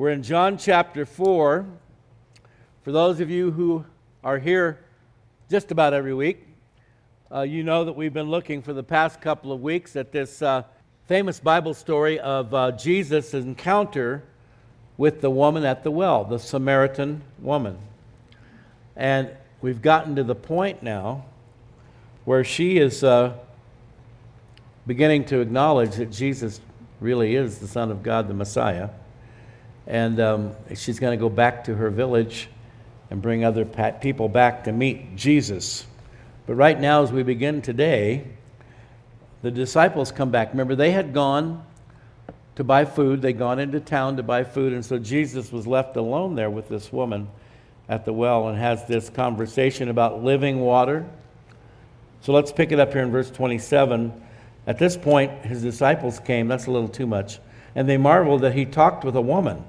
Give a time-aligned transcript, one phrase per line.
[0.00, 1.66] We're in John chapter 4.
[2.84, 3.84] For those of you who
[4.24, 4.78] are here
[5.50, 6.46] just about every week,
[7.30, 10.40] uh, you know that we've been looking for the past couple of weeks at this
[10.40, 10.62] uh,
[11.06, 14.22] famous Bible story of uh, Jesus' encounter
[14.96, 17.76] with the woman at the well, the Samaritan woman.
[18.96, 19.28] And
[19.60, 21.26] we've gotten to the point now
[22.24, 23.34] where she is uh,
[24.86, 26.58] beginning to acknowledge that Jesus
[27.00, 28.88] really is the Son of God, the Messiah.
[29.86, 32.48] And um, she's going to go back to her village
[33.10, 33.64] and bring other
[34.00, 35.86] people back to meet Jesus.
[36.46, 38.24] But right now, as we begin today,
[39.42, 40.50] the disciples come back.
[40.50, 41.64] Remember, they had gone
[42.56, 45.96] to buy food, they'd gone into town to buy food, and so Jesus was left
[45.96, 47.28] alone there with this woman
[47.88, 51.06] at the well and has this conversation about living water.
[52.20, 54.12] So let's pick it up here in verse 27.
[54.66, 57.40] At this point, his disciples came, that's a little too much,
[57.74, 59.64] and they marveled that he talked with a woman.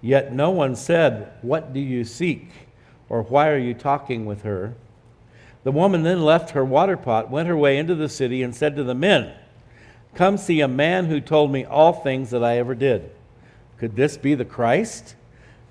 [0.00, 2.50] Yet no one said, What do you seek?
[3.08, 4.74] or Why are you talking with her?
[5.62, 8.76] The woman then left her water pot, went her way into the city, and said
[8.76, 9.32] to the men,
[10.14, 13.10] Come see a man who told me all things that I ever did.
[13.78, 15.16] Could this be the Christ?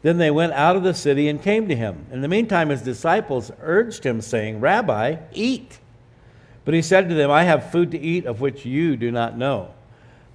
[0.02, 2.08] Then they went out of the city and came to him.
[2.12, 5.80] In the meantime, his disciples urged him, saying, Rabbi, eat.
[6.66, 9.38] But he said to them, I have food to eat of which you do not
[9.38, 9.73] know.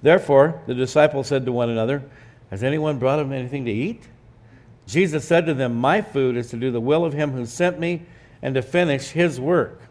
[0.01, 2.03] Therefore, the disciples said to one another,
[2.49, 4.03] Has anyone brought him anything to eat?
[4.87, 7.79] Jesus said to them, My food is to do the will of him who sent
[7.79, 8.03] me
[8.41, 9.81] and to finish his work.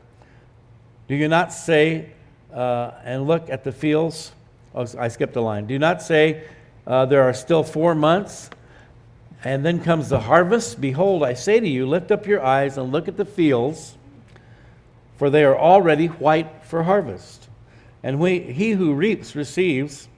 [1.09, 2.11] Do you not say,
[2.53, 4.33] uh, and look at the fields?
[4.75, 5.67] Oh, I skipped a line.
[5.67, 6.45] Do not say,
[6.86, 8.51] uh, There are still four months,
[9.45, 10.81] and then comes the harvest.
[10.81, 13.97] Behold, I say to you, lift up your eyes and look at the fields
[15.19, 17.38] for they are already white for harvest.
[18.03, 20.09] And we, he who reaps receives.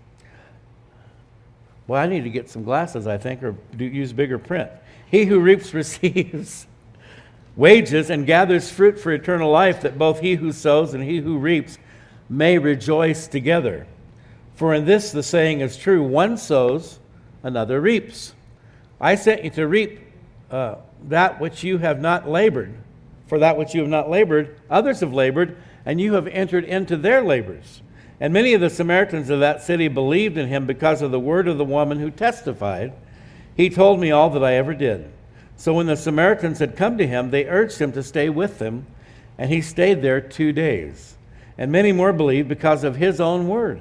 [1.87, 4.71] Well, I need to get some glasses, I think, or do, use bigger print.
[5.11, 6.67] He who reaps receives
[7.57, 11.39] wages and gathers fruit for eternal life, that both he who sows and he who
[11.39, 11.79] reaps
[12.29, 13.87] may rejoice together.
[14.55, 16.99] For in this the saying is true one sows,
[17.43, 18.35] another reaps.
[19.01, 20.01] I sent you to reap
[20.51, 20.77] uh,
[21.09, 22.75] that which you have not labored
[23.31, 26.97] for that which you have not labored, others have labored, and you have entered into
[26.97, 27.83] their labors.
[28.21, 31.49] And many of the Samaritans of that city believed in him because of the word
[31.49, 32.93] of the woman who testified,
[33.57, 35.11] He told me all that I ever did.
[35.57, 38.87] So when the Samaritans had come to him, they urged him to stay with them,
[39.37, 41.17] and he stayed there two days.
[41.59, 43.81] And many more believed because of his own word.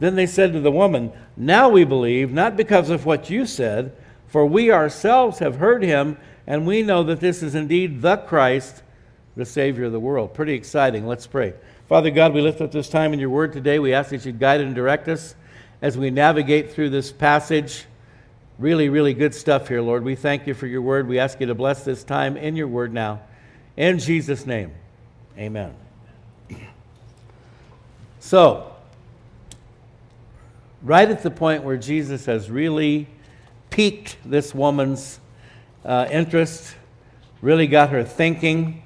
[0.00, 3.92] Then they said to the woman, Now we believe, not because of what you said,
[4.26, 6.16] for we ourselves have heard him
[6.48, 8.82] and we know that this is indeed the Christ,
[9.38, 10.34] the Savior of the world.
[10.34, 11.06] Pretty exciting.
[11.06, 11.54] Let's pray.
[11.88, 13.78] Father God, we lift up this time in your word today.
[13.78, 15.36] We ask that you guide and direct us
[15.80, 17.84] as we navigate through this passage.
[18.58, 20.02] Really, really good stuff here, Lord.
[20.02, 21.06] We thank you for your word.
[21.06, 23.20] We ask you to bless this time in your word now.
[23.76, 24.72] In Jesus' name,
[25.38, 25.72] amen.
[28.18, 28.74] So,
[30.82, 33.06] right at the point where Jesus has really
[33.70, 35.20] piqued this woman's
[35.84, 36.74] uh, interest,
[37.40, 38.82] really got her thinking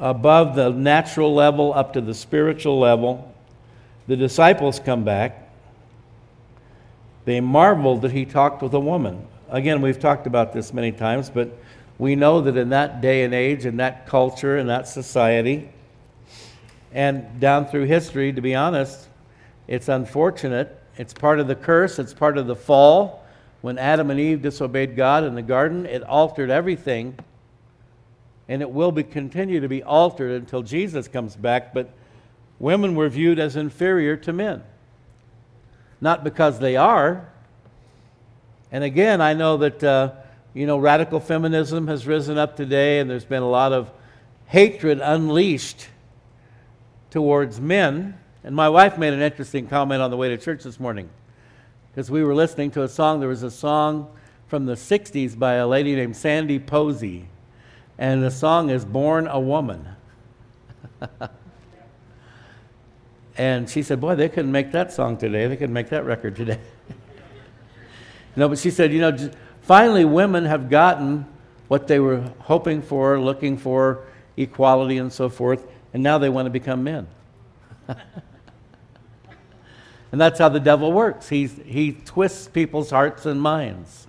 [0.00, 3.34] above the natural level up to the spiritual level.
[4.06, 5.50] The disciples come back.
[7.24, 9.26] They marveled that he talked with a woman.
[9.50, 11.50] Again, we've talked about this many times, but
[11.98, 15.68] we know that in that day and age, in that culture, in that society,
[16.92, 19.08] and down through history, to be honest,
[19.66, 20.80] it's unfortunate.
[20.96, 23.24] It's part of the curse, it's part of the fall
[23.60, 27.18] when Adam and Eve disobeyed God in the garden, it altered everything.
[28.48, 31.74] And it will be, continue to be altered until Jesus comes back.
[31.74, 31.90] But
[32.58, 34.62] women were viewed as inferior to men.
[36.00, 37.28] Not because they are.
[38.70, 40.12] And again, I know that, uh,
[40.54, 43.90] you know, radical feminism has risen up today, and there's been a lot of
[44.46, 45.88] hatred unleashed
[47.10, 48.18] towards men.
[48.44, 51.08] And my wife made an interesting comment on the way to church this morning
[51.90, 53.20] because we were listening to a song.
[53.20, 54.08] There was a song
[54.46, 57.26] from the 60s by a lady named Sandy Posey,
[57.98, 59.88] and the song is Born a Woman.
[63.36, 65.46] and she said, Boy, they couldn't make that song today.
[65.46, 66.60] They couldn't make that record today.
[68.36, 69.30] no, but she said, You know,
[69.62, 71.26] finally women have gotten
[71.66, 74.04] what they were hoping for, looking for,
[74.36, 77.06] equality and so forth, and now they want to become men.
[80.10, 81.28] And that's how the devil works.
[81.28, 84.06] He's, he twists people's hearts and minds.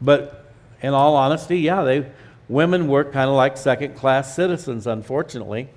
[0.00, 2.10] But in all honesty, yeah, they,
[2.50, 5.68] women work kind of like second class citizens, unfortunately.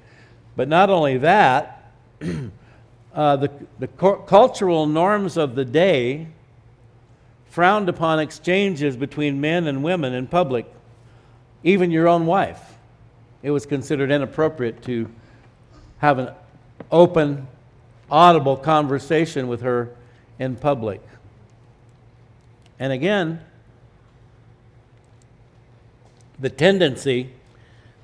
[0.56, 1.92] But not only that,
[3.14, 6.28] uh, the, the cu- cultural norms of the day
[7.46, 10.66] frowned upon exchanges between men and women in public,
[11.64, 12.60] even your own wife.
[13.44, 15.08] It was considered inappropriate to
[16.00, 16.30] have an
[16.92, 17.48] open,
[18.10, 19.92] audible conversation with her
[20.40, 21.02] in public.
[22.80, 23.42] And again,
[26.44, 27.30] the tendency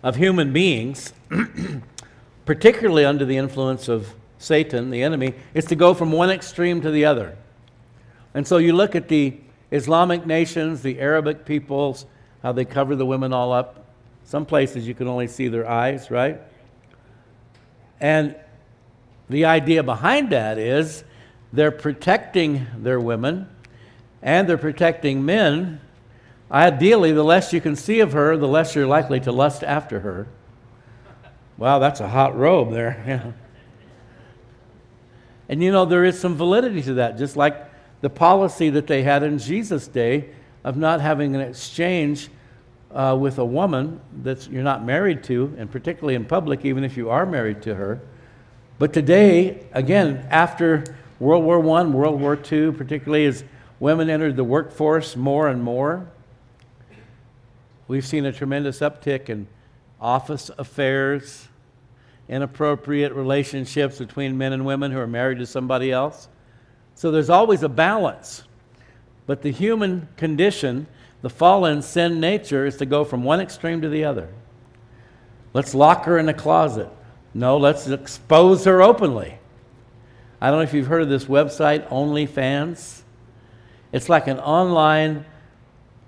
[0.02, 1.12] of human beings,
[2.46, 6.90] particularly under the influence of Satan, the enemy, is to go from one extreme to
[6.90, 7.38] the other.
[8.34, 9.36] And so you look at the
[9.72, 12.06] Islamic nations, the Arabic peoples,
[12.42, 13.86] how they cover the women all up.
[14.24, 16.40] Some places you can only see their eyes, right?
[18.00, 18.38] And
[19.30, 21.04] the idea behind that is
[21.52, 23.50] they're protecting their women
[24.22, 25.82] and they're protecting men.
[26.52, 30.00] Ideally, the less you can see of her, the less you're likely to lust after
[30.00, 30.28] her.
[31.58, 33.04] Wow, that's a hot robe there.
[33.08, 33.32] Yeah.
[35.48, 37.70] And you know, there is some validity to that, just like
[38.02, 40.30] the policy that they had in Jesus' day
[40.64, 42.30] of not having an exchange
[42.92, 46.96] uh, with a woman that you're not married to, and particularly in public, even if
[46.96, 48.00] you are married to her.
[48.78, 50.84] But today, again, after
[51.20, 53.44] World War I, World War II, particularly as
[53.80, 56.08] women entered the workforce more and more,
[57.90, 59.48] we've seen a tremendous uptick in
[60.00, 61.48] office affairs,
[62.30, 66.30] inappropriate relationships between men and women who are married to somebody else.
[66.94, 68.44] So there's always a balance.
[69.26, 70.86] But the human condition,
[71.24, 74.30] the fallen sin nature, is to go from one extreme to the other.
[75.54, 76.90] Let's lock her in a closet.
[77.34, 79.40] No, let's expose her openly.
[80.40, 83.02] I don't know if you've heard of this website, OnlyFans.
[83.92, 85.26] It's like an online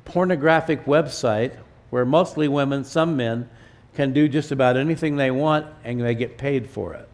[0.05, 1.57] pornographic website
[1.91, 3.47] where mostly women, some men,
[3.93, 7.07] can do just about anything they want and they get paid for it.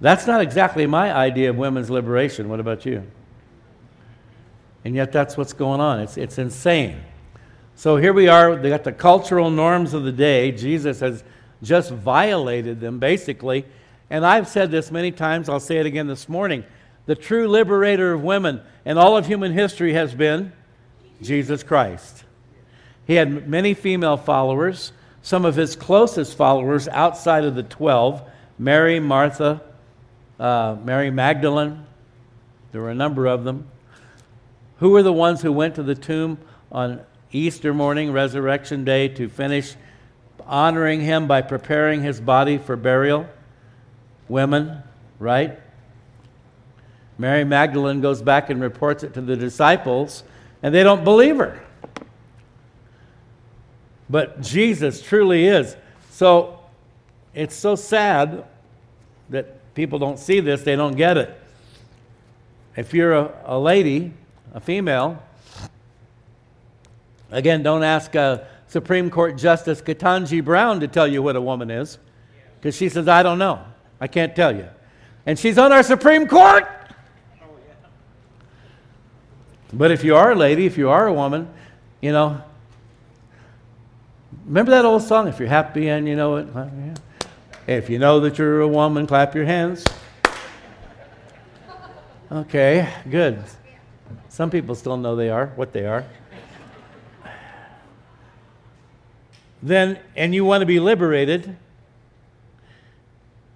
[0.00, 2.48] That's not exactly my idea of women's liberation.
[2.48, 3.06] What about you?
[4.84, 6.00] And yet, that's what's going on.
[6.00, 7.02] It's, it's insane.
[7.76, 8.56] So here we are.
[8.56, 10.52] They got the cultural norms of the day.
[10.52, 11.22] Jesus has
[11.62, 13.66] just violated them, basically.
[14.08, 15.50] And I've said this many times.
[15.50, 16.64] I'll say it again this morning.
[17.04, 20.52] The true liberator of women and all of human history has been
[21.20, 22.24] Jesus Christ.
[23.10, 28.22] He had many female followers some of his closest followers outside of the 12
[28.56, 29.60] Mary, Martha,
[30.38, 31.84] uh, Mary Magdalene.
[32.70, 33.66] There were a number of them.
[34.78, 36.38] Who were the ones who went to the tomb
[36.70, 37.00] on
[37.32, 39.74] Easter morning, Resurrection Day, to finish
[40.46, 43.26] honoring him by preparing his body for burial?
[44.28, 44.84] Women,
[45.18, 45.58] right?
[47.18, 50.22] Mary Magdalene goes back and reports it to the disciples,
[50.62, 51.60] and they don't believe her
[54.10, 55.76] but Jesus truly is.
[56.10, 56.58] So
[57.32, 58.44] it's so sad
[59.30, 61.38] that people don't see this, they don't get it.
[62.76, 64.12] If you're a, a lady,
[64.52, 65.22] a female,
[67.30, 71.70] again, don't ask a Supreme Court Justice Ketanji Brown to tell you what a woman
[71.70, 71.98] is,
[72.58, 73.64] because she says, I don't know.
[74.00, 74.68] I can't tell you.
[75.26, 76.66] And she's on our Supreme Court.
[79.72, 81.48] But if you are a lady, if you are a woman,
[82.00, 82.42] you know,
[84.50, 85.28] Remember that old song?
[85.28, 86.48] If you're happy and you know it.
[87.68, 89.84] If you know that you're a woman, clap your hands.
[92.32, 93.44] Okay, good.
[94.28, 96.04] Some people still know they are, what they are.
[99.62, 101.56] Then, and you want to be liberated,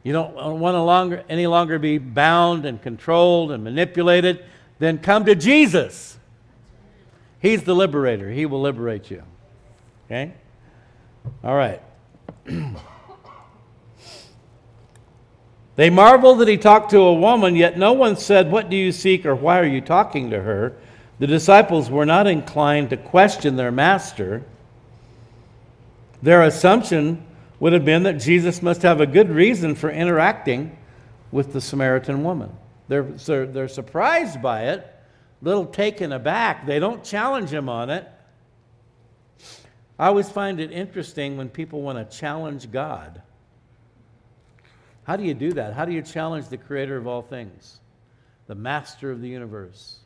[0.05, 4.45] you don't want to longer, any longer be bound and controlled and manipulated,
[4.79, 6.19] then come to Jesus.
[7.41, 8.31] He's the liberator.
[8.31, 9.25] He will liberate you.
[10.07, 10.35] Okay?
[11.43, 11.81] All right.
[15.77, 18.93] they marveled that he talked to a woman, yet no one said, What do you
[18.93, 20.75] seek or why are you talking to her?
[21.19, 24.45] The disciples were not inclined to question their master.
[26.23, 27.25] Their assumption
[27.61, 30.77] would have been that Jesus must have a good reason for interacting
[31.31, 32.51] with the Samaritan woman.
[32.89, 36.67] They're, they're surprised by it, a little taken aback.
[36.67, 38.09] They don't challenge him on it.
[39.99, 43.23] I always find it interesting when people want to challenge God.
[45.05, 45.75] How do you do that?
[45.75, 47.81] How do you challenge the creator of all things,
[48.47, 49.99] the master of the universe,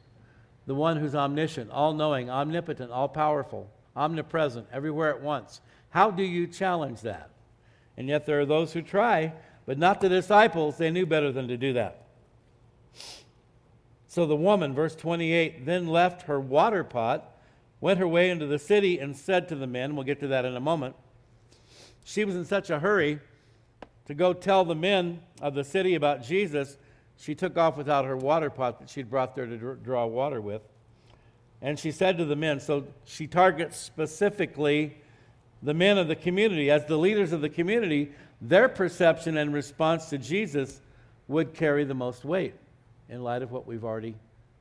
[0.67, 5.61] the one who's omniscient, all knowing, omnipotent, all powerful, omnipresent, everywhere at once?
[5.91, 7.31] How do you challenge that?
[7.97, 9.33] And yet there are those who try,
[9.65, 10.77] but not the disciples.
[10.77, 12.05] They knew better than to do that.
[14.07, 17.38] So the woman, verse 28, then left her water pot
[17.81, 20.45] went her way into the city and said to the men, we'll get to that
[20.45, 20.97] in a moment.
[22.05, 23.21] She was in such a hurry
[24.07, 26.79] to go tell the men of the city about Jesus,
[27.19, 30.63] she took off without her water pot that she'd brought there to draw water with.
[31.61, 34.97] And she said to the men, so she targets specifically
[35.63, 36.71] the men of the community.
[36.71, 40.81] As the leaders of the community, their perception and response to Jesus
[41.27, 42.55] would carry the most weight
[43.09, 44.15] in light of what we've already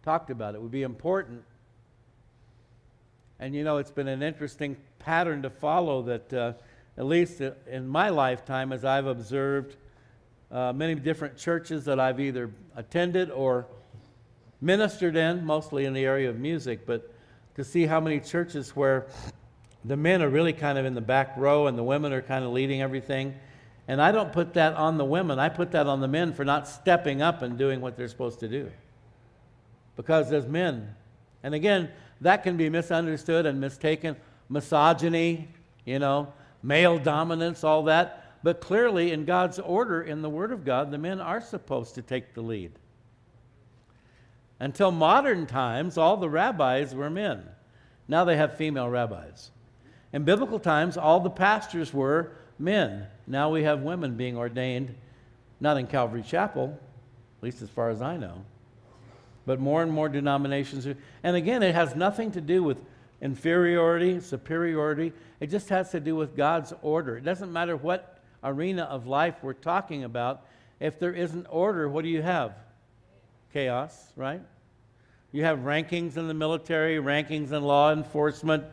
[0.03, 0.55] talked about.
[0.55, 1.43] It would be important.
[3.39, 6.53] And you know, it's been an interesting pattern to follow that, uh,
[6.97, 9.75] at least in my lifetime, as I've observed
[10.51, 13.67] uh, many different churches that I've either attended or
[14.61, 17.13] ministered in, mostly in the area of music, but
[17.55, 19.07] to see how many churches where
[19.85, 22.43] the men are really kind of in the back row and the women are kind
[22.43, 23.35] of leading everything.
[23.87, 26.43] And I don't put that on the women, I put that on the men for
[26.43, 28.71] not stepping up and doing what they're supposed to do.
[29.95, 30.95] Because as men,
[31.43, 31.89] and again,
[32.21, 34.15] that can be misunderstood and mistaken.
[34.49, 35.47] Misogyny,
[35.85, 36.33] you know,
[36.63, 38.23] male dominance, all that.
[38.43, 42.01] But clearly, in God's order, in the Word of God, the men are supposed to
[42.01, 42.71] take the lead.
[44.59, 47.43] Until modern times, all the rabbis were men.
[48.07, 49.51] Now they have female rabbis.
[50.13, 53.07] In biblical times, all the pastors were men.
[53.27, 54.95] Now we have women being ordained,
[55.59, 56.79] not in Calvary Chapel,
[57.37, 58.43] at least as far as I know,
[59.47, 60.85] but more and more denominations.
[61.23, 62.77] And again, it has nothing to do with
[63.19, 65.11] inferiority, superiority.
[65.39, 67.17] It just has to do with God's order.
[67.17, 70.45] It doesn't matter what arena of life we're talking about.
[70.79, 72.53] If there isn't order, what do you have?
[73.57, 74.41] chaos, right?
[75.31, 78.63] You have rankings in the military, rankings in law enforcement,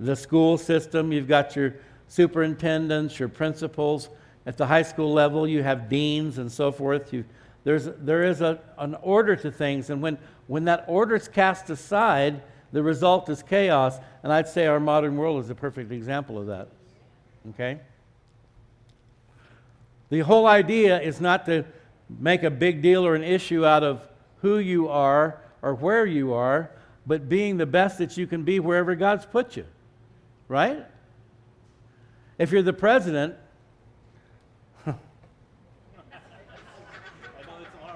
[0.00, 1.76] the school system, you've got your
[2.08, 4.08] superintendents, your principals.
[4.46, 7.12] At the high school level, you have deans and so forth.
[7.12, 7.24] You,
[7.64, 11.70] there's, there is a, an order to things, and when, when that order is cast
[11.70, 12.42] aside,
[12.72, 13.98] the result is chaos.
[14.22, 16.68] And I'd say our modern world is a perfect example of that.
[17.50, 17.80] Okay?
[20.10, 21.64] The whole idea is not to
[22.18, 24.06] make a big deal or an issue out of
[24.42, 26.70] who you are or where you are,
[27.06, 29.64] but being the best that you can be wherever God's put you.
[30.48, 30.84] Right?
[32.38, 33.36] If you're the president,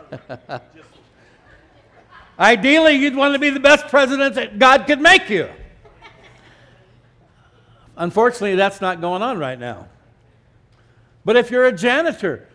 [2.38, 5.48] Ideally, you'd want to be the best president that God could make you.
[7.96, 9.88] Unfortunately, that's not going on right now.
[11.24, 12.48] But if you're a janitor,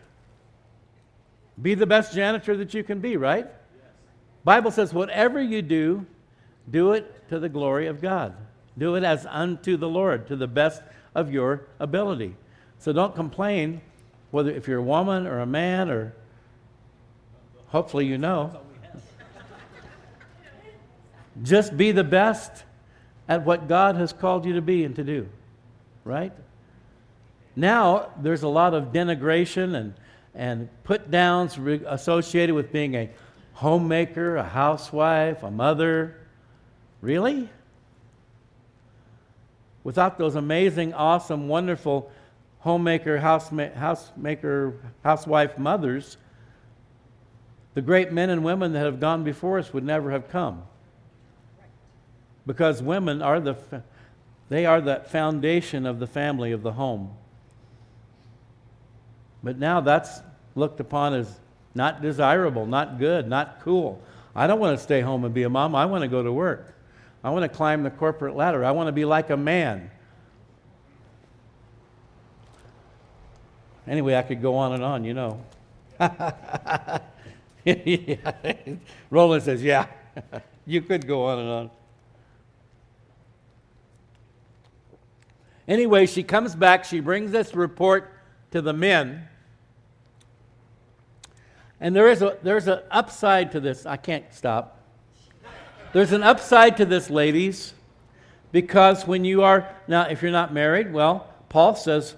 [1.61, 3.47] be the best janitor that you can be, right?
[4.43, 6.05] Bible says, whatever you do,
[6.71, 8.35] do it to the glory of God.
[8.77, 10.81] Do it as unto the Lord, to the best
[11.13, 12.35] of your ability.
[12.79, 13.81] So don't complain
[14.31, 16.13] whether if you're a woman or a man or
[17.73, 18.55] hopefully you know.
[21.41, 22.63] Just be the best
[23.27, 25.27] at what God has called you to be and to do.
[26.05, 26.31] Right?
[27.55, 29.93] Now, there's a lot of denigration and,
[30.35, 33.09] and put downs associated with being a
[33.53, 36.15] homemaker, a housewife, a mother.
[37.01, 37.49] Really?
[39.83, 42.11] Without those amazing, awesome, wonderful
[42.59, 46.17] homemaker, housema- housemaker, housewife mothers,
[47.73, 50.63] the great men and women that have gone before us would never have come.
[52.45, 53.55] Because women are the,
[54.49, 57.15] they are the foundation of the family, of the home.
[59.43, 60.21] But now that's
[60.55, 61.39] looked upon as
[61.75, 64.01] not desirable, not good, not cool.
[64.35, 65.75] I don't want to stay home and be a mom.
[65.75, 66.73] I want to go to work.
[67.23, 68.63] I want to climb the corporate ladder.
[68.63, 69.89] I want to be like a man.
[73.87, 75.41] Anyway, I could go on and on, you know.
[79.09, 79.87] Roland says, Yeah,
[80.65, 81.71] you could go on and on.
[85.67, 86.83] Anyway, she comes back.
[86.83, 88.11] She brings this report
[88.51, 89.27] to the men.
[91.79, 93.85] And there is a there's an upside to this.
[93.85, 94.79] I can't stop.
[95.93, 97.73] There's an upside to this, ladies,
[98.51, 102.15] because when you are now, if you're not married, well, Paul says,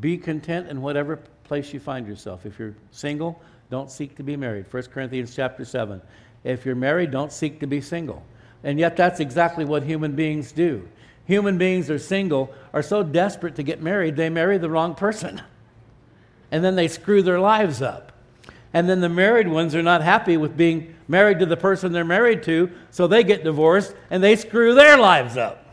[0.00, 2.44] be content in whatever place you find yourself.
[2.44, 4.66] If you're single, don't seek to be married.
[4.70, 6.00] 1 Corinthians chapter 7.
[6.44, 8.22] If you're married, don't seek to be single.
[8.64, 10.88] And yet that's exactly what human beings do.
[11.26, 15.42] Human beings are single, are so desperate to get married, they marry the wrong person.
[16.50, 18.10] And then they screw their lives up.
[18.72, 22.04] And then the married ones are not happy with being married to the person they're
[22.04, 25.66] married to, so they get divorced and they screw their lives up.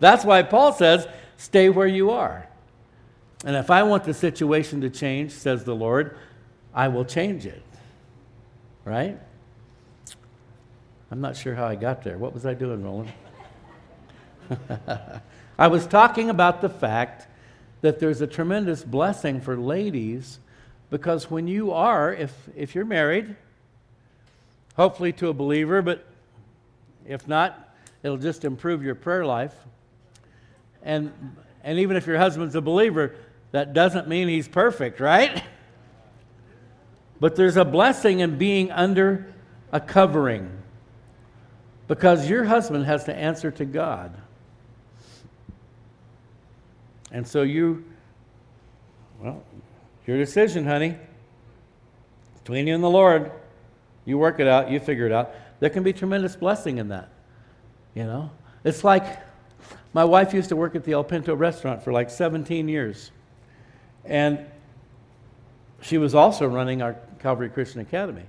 [0.00, 1.06] That's why Paul says,
[1.36, 2.48] stay where you are.
[3.44, 6.16] And if I want the situation to change, says the Lord,
[6.74, 7.62] I will change it.
[8.84, 9.18] Right?
[11.10, 12.18] I'm not sure how I got there.
[12.18, 13.12] What was I doing, Roland?
[15.58, 17.28] I was talking about the fact
[17.82, 20.38] that there's a tremendous blessing for ladies
[20.90, 23.36] because when you are, if, if you're married,
[24.76, 26.06] hopefully to a believer, but
[27.06, 29.54] if not, it'll just improve your prayer life.
[30.82, 31.12] And,
[31.62, 33.14] and even if your husband's a believer,
[33.52, 35.42] that doesn't mean he's perfect, right?
[37.22, 39.32] But there's a blessing in being under
[39.70, 40.50] a covering
[41.86, 44.12] because your husband has to answer to God.
[47.12, 47.84] And so you,
[49.20, 49.40] well,
[50.04, 50.96] your decision, honey.
[52.42, 53.30] Between you and the Lord,
[54.04, 55.30] you work it out, you figure it out.
[55.60, 57.08] There can be tremendous blessing in that.
[57.94, 58.32] You know?
[58.64, 59.20] It's like
[59.92, 63.12] my wife used to work at the El Pinto restaurant for like 17 years.
[64.04, 64.44] And
[65.82, 68.24] she was also running our Calvary Christian Academy.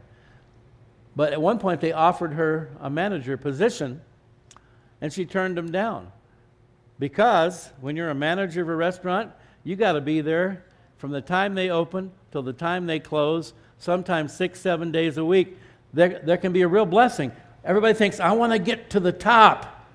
[1.16, 4.02] But at one point, they offered her a manager position,
[5.02, 6.12] and she turned them down.
[7.00, 9.32] Because when you're a manager of a restaurant,
[9.64, 10.64] you got to be there
[10.98, 15.26] from the time they open till the time they close, sometimes six, seven days a
[15.26, 15.58] week.
[15.94, 17.32] There, there can be a real blessing.
[17.66, 19.88] Everybody thinks, I want to get to the top.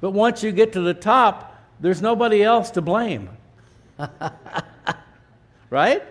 [0.00, 3.30] But once you get to the top, there's nobody else to blame.
[5.70, 6.02] right?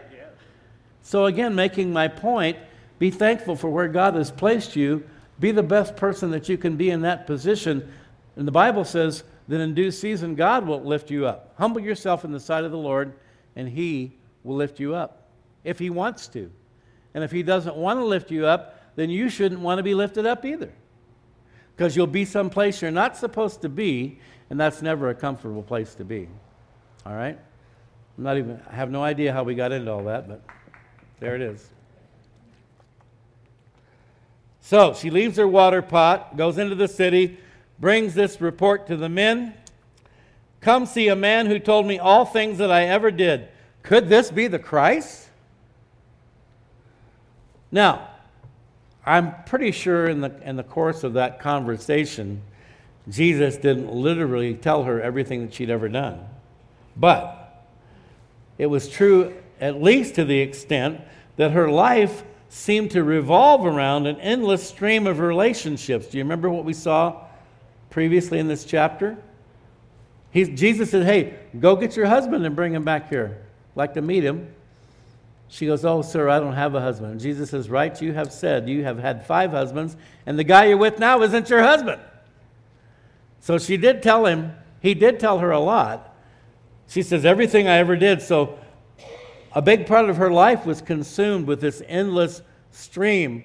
[1.08, 2.58] So, again, making my point,
[3.00, 5.06] be thankful for where God has placed you.
[5.40, 7.90] Be the best person that you can be in that position.
[8.36, 11.54] And the Bible says that in due season, God will lift you up.
[11.58, 13.14] Humble yourself in the sight of the Lord,
[13.56, 15.30] and He will lift you up
[15.64, 16.52] if He wants to.
[17.14, 19.94] And if He doesn't want to lift you up, then you shouldn't want to be
[19.94, 20.74] lifted up either
[21.74, 25.96] because you'll be someplace you're not supposed to be, and that's never a comfortable place
[25.96, 26.28] to be.
[27.06, 27.40] All right?
[28.18, 30.42] I'm not even, I have no idea how we got into all that, but
[31.20, 31.68] there it is.
[34.62, 37.38] So she leaves her water pot, goes into the city,
[37.80, 39.54] brings this report to the men.
[40.60, 43.48] Come see a man who told me all things that I ever did.
[43.84, 45.30] Could this be the Christ?
[47.72, 48.10] Now,
[49.06, 52.42] I'm pretty sure in the, in the course of that conversation,
[53.08, 56.28] Jesus didn't literally tell her everything that she'd ever done.
[56.98, 57.65] But
[58.58, 61.00] it was true, at least to the extent
[61.38, 66.08] that her life seemed to revolve around an endless stream of relationships.
[66.08, 67.23] Do you remember what we saw
[67.89, 69.17] previously in this chapter?
[70.34, 73.38] Jesus said, Hey, go get your husband and bring him back here.
[73.71, 74.54] I'd like to meet him.
[75.47, 77.13] She goes, Oh, sir, I don't have a husband.
[77.13, 79.95] And Jesus says, Right, you have said you have had five husbands,
[80.26, 82.02] and the guy you're with now isn't your husband.
[83.39, 86.13] So she did tell him, he did tell her a lot.
[86.88, 88.21] She says, Everything I ever did.
[88.21, 88.60] So
[89.58, 93.43] a big part of her life was consumed with this endless stream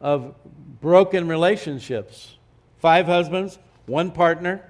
[0.00, 0.34] of
[0.80, 2.34] broken relationships.
[2.80, 4.68] Five husbands, one partner.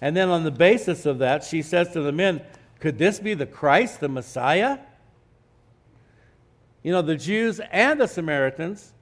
[0.00, 2.42] And then on the basis of that, she says to the men,
[2.80, 4.80] Could this be the Christ, the Messiah?
[6.82, 8.94] You know, the Jews and the Samaritans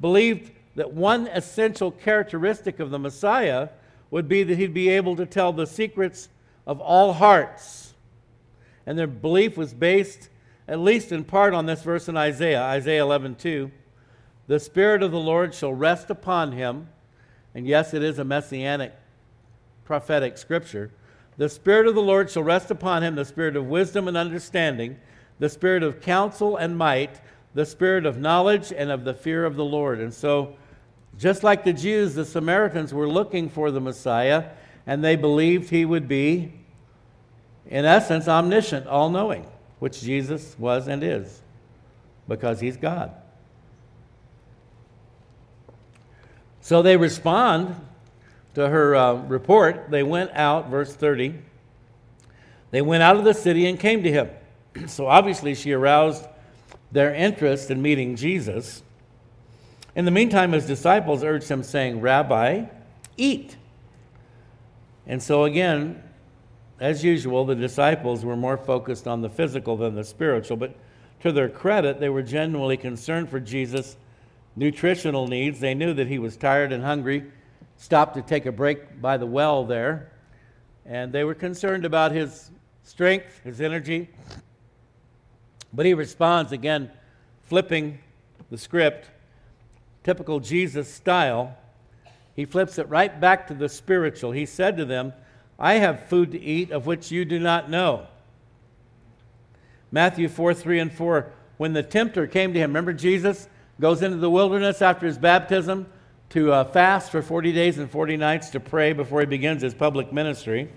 [0.00, 3.68] believed that one essential characteristic of the Messiah
[4.10, 6.28] would be that he'd be able to tell the secrets
[6.66, 7.94] of all hearts.
[8.86, 10.30] And their belief was based,
[10.68, 13.70] at least in part, on this verse in Isaiah, Isaiah 11 2.
[14.46, 16.88] The Spirit of the Lord shall rest upon him.
[17.54, 18.94] And yes, it is a messianic
[19.84, 20.92] prophetic scripture.
[21.38, 24.98] The Spirit of the Lord shall rest upon him, the Spirit of wisdom and understanding
[25.38, 27.20] the spirit of counsel and might,
[27.54, 30.00] the spirit of knowledge and of the fear of the Lord.
[30.00, 30.56] And so,
[31.16, 34.50] just like the Jews, the Samaritans were looking for the Messiah,
[34.86, 36.52] and they believed he would be,
[37.66, 39.46] in essence, omniscient, all knowing,
[39.78, 41.42] which Jesus was and is,
[42.26, 43.12] because he's God.
[46.60, 47.74] So they respond
[48.54, 49.90] to her uh, report.
[49.90, 51.34] They went out, verse 30.
[52.70, 54.30] They went out of the city and came to him.
[54.86, 56.26] so obviously, she aroused
[56.92, 58.82] their interest in meeting Jesus.
[59.94, 62.66] In the meantime, his disciples urged him, saying, Rabbi,
[63.16, 63.56] eat.
[65.06, 66.02] And so, again,
[66.80, 70.74] as usual, the disciples were more focused on the physical than the spiritual, but
[71.20, 73.96] to their credit, they were genuinely concerned for Jesus'
[74.54, 75.58] nutritional needs.
[75.58, 77.24] They knew that he was tired and hungry,
[77.76, 80.12] stopped to take a break by the well there,
[80.86, 82.50] and they were concerned about his
[82.84, 84.08] strength, his energy,
[85.72, 86.90] but he responds again,
[87.44, 87.98] flipping
[88.50, 89.10] the script,
[90.04, 91.56] typical Jesus style.
[92.34, 94.32] He flips it right back to the spiritual.
[94.32, 95.12] He said to them,
[95.58, 98.06] I have food to eat of which you do not know.
[99.90, 101.32] Matthew 4 3 and 4.
[101.56, 103.48] When the tempter came to him, remember Jesus
[103.80, 105.86] goes into the wilderness after his baptism
[106.30, 109.74] to uh, fast for 40 days and 40 nights to pray before he begins his
[109.74, 110.68] public ministry.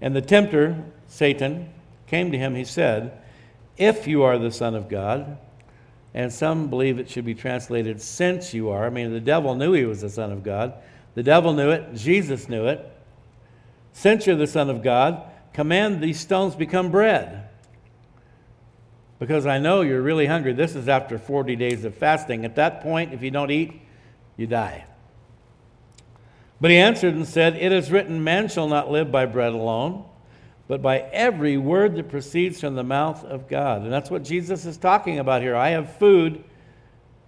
[0.00, 1.72] And the tempter, Satan,
[2.06, 3.22] came to him, he said,
[3.76, 5.38] if you are the Son of God.
[6.12, 8.84] And some believe it should be translated, since you are.
[8.84, 10.74] I mean, the devil knew he was the Son of God.
[11.14, 12.84] The devil knew it, Jesus knew it.
[13.92, 15.22] Since you're the Son of God,
[15.52, 17.48] command these stones become bread.
[19.18, 20.54] Because I know you're really hungry.
[20.54, 22.44] This is after 40 days of fasting.
[22.44, 23.80] At that point, if you don't eat,
[24.36, 24.86] you die.
[26.60, 30.04] But he answered and said, It is written, Man shall not live by bread alone,
[30.68, 33.82] but by every word that proceeds from the mouth of God.
[33.82, 35.56] And that's what Jesus is talking about here.
[35.56, 36.44] I have food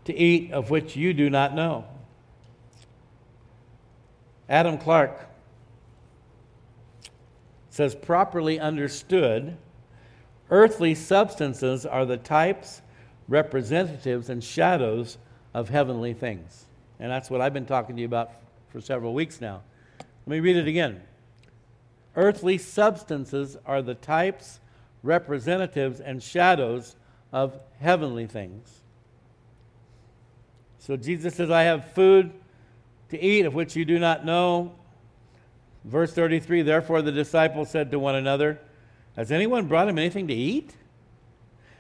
[0.05, 1.85] to eat of which you do not know.
[4.49, 5.29] Adam Clarke
[7.73, 9.57] says, properly understood,
[10.51, 12.83] earthly substances are the types,
[13.29, 15.17] representatives, and shadows
[15.55, 16.67] of heavenly things.
[17.01, 18.33] And that's what I've been talking to you about
[18.69, 19.63] for several weeks now.
[19.99, 21.01] Let me read it again.
[22.15, 24.61] Earthly substances are the types,
[25.03, 26.95] representatives, and shadows
[27.33, 28.83] of heavenly things.
[30.79, 32.35] So Jesus says, I have food
[33.09, 34.75] to eat of which you do not know.
[35.85, 38.61] Verse 33 Therefore the disciples said to one another,
[39.17, 40.75] Has anyone brought him anything to eat?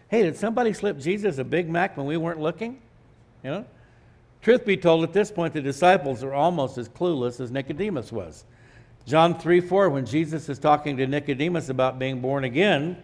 [0.08, 2.82] Hey, did somebody slip Jesus a Big Mac when we weren't looking?
[3.42, 3.64] You know?
[4.42, 8.44] Truth be told, at this point, the disciples are almost as clueless as Nicodemus was.
[9.06, 13.02] John 3 4, when Jesus is talking to Nicodemus about being born again,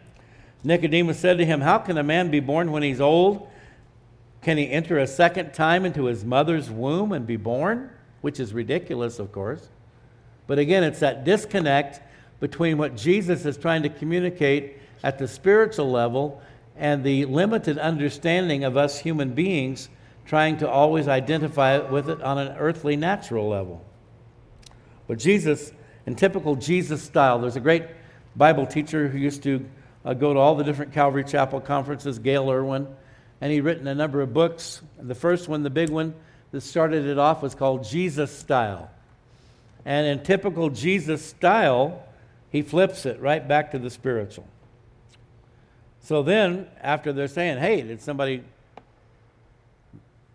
[0.64, 3.48] Nicodemus said to him, How can a man be born when he's old?
[4.42, 7.90] Can he enter a second time into his mother's womb and be born?
[8.20, 9.68] Which is ridiculous, of course.
[10.48, 12.00] But again, it's that disconnect
[12.40, 16.42] between what Jesus is trying to communicate at the spiritual level
[16.76, 19.88] and the limited understanding of us human beings
[20.24, 23.84] trying to always identify with it on an earthly, natural level.
[25.06, 25.72] But Jesus,
[26.06, 27.84] in typical Jesus style, there's a great
[28.36, 29.64] Bible teacher who used to
[30.04, 32.86] uh, go to all the different Calvary Chapel conferences, Gayle Erwin,
[33.40, 34.80] and he'd written a number of books.
[34.98, 36.14] The first one, the big one
[36.52, 38.90] that started it off, was called Jesus Style.
[39.88, 42.04] And in typical Jesus style,
[42.50, 44.46] he flips it right back to the spiritual.
[46.02, 48.44] So then, after they're saying, hey, did somebody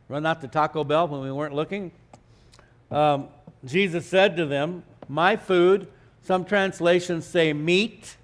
[0.10, 1.92] run out to Taco Bell when we weren't looking.
[2.90, 3.28] Um,
[3.64, 5.88] Jesus said to them, My food,
[6.24, 8.18] some translations say meat.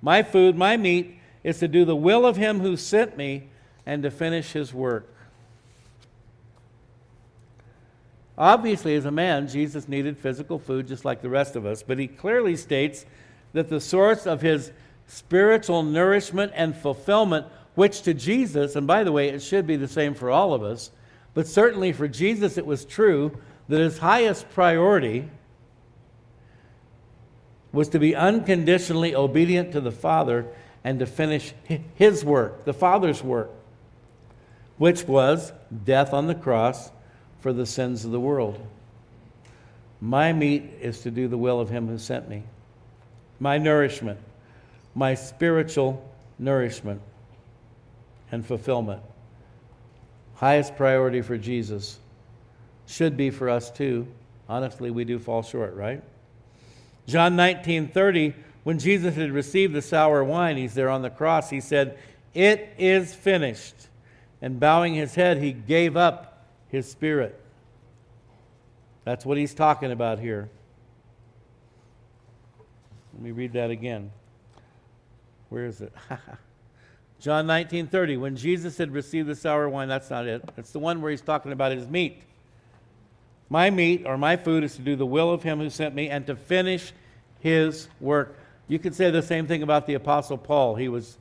[0.00, 3.48] My food, my meat, is to do the will of him who sent me
[3.86, 5.11] and to finish his work.
[8.36, 11.98] Obviously, as a man, Jesus needed physical food just like the rest of us, but
[11.98, 13.04] he clearly states
[13.52, 14.72] that the source of his
[15.06, 19.88] spiritual nourishment and fulfillment which to Jesus, and by the way, it should be the
[19.88, 20.90] same for all of us,
[21.34, 25.28] but certainly for Jesus, it was true that his highest priority
[27.72, 30.46] was to be unconditionally obedient to the Father
[30.84, 31.54] and to finish
[31.94, 33.50] his work, the Father's work,
[34.76, 35.52] which was
[35.84, 36.90] death on the cross
[37.42, 38.58] for the sins of the world.
[40.00, 42.44] My meat is to do the will of him who sent me.
[43.40, 44.20] My nourishment,
[44.94, 47.02] my spiritual nourishment
[48.30, 49.02] and fulfillment.
[50.36, 51.98] Highest priority for Jesus
[52.86, 54.06] should be for us too.
[54.48, 56.02] Honestly, we do fall short, right?
[57.06, 61.50] John 19 30, when Jesus had received the sour wine, he's there on the cross,
[61.50, 61.98] he said,
[62.34, 63.74] It is finished.
[64.40, 66.31] And bowing his head, he gave up
[66.72, 67.38] his spirit.
[69.04, 70.48] That's what he's talking about here.
[73.12, 74.10] Let me read that again.
[75.50, 75.92] Where is it?
[77.20, 80.42] John 19 30, when Jesus had received the sour wine, that's not it.
[80.56, 82.22] It's the one where he's talking about his meat.
[83.50, 86.08] My meat or my food is to do the will of him who sent me
[86.08, 86.92] and to finish
[87.40, 88.34] his work.
[88.66, 90.74] You could say the same thing about the Apostle Paul.
[90.76, 91.18] He was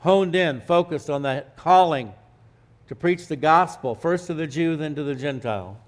[0.00, 2.12] honed in, focused on that calling
[2.88, 5.78] to preach the gospel, first to the Jew, then to the Gentile.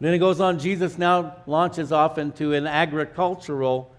[0.00, 3.90] Then he goes on, Jesus now launches off into an agricultural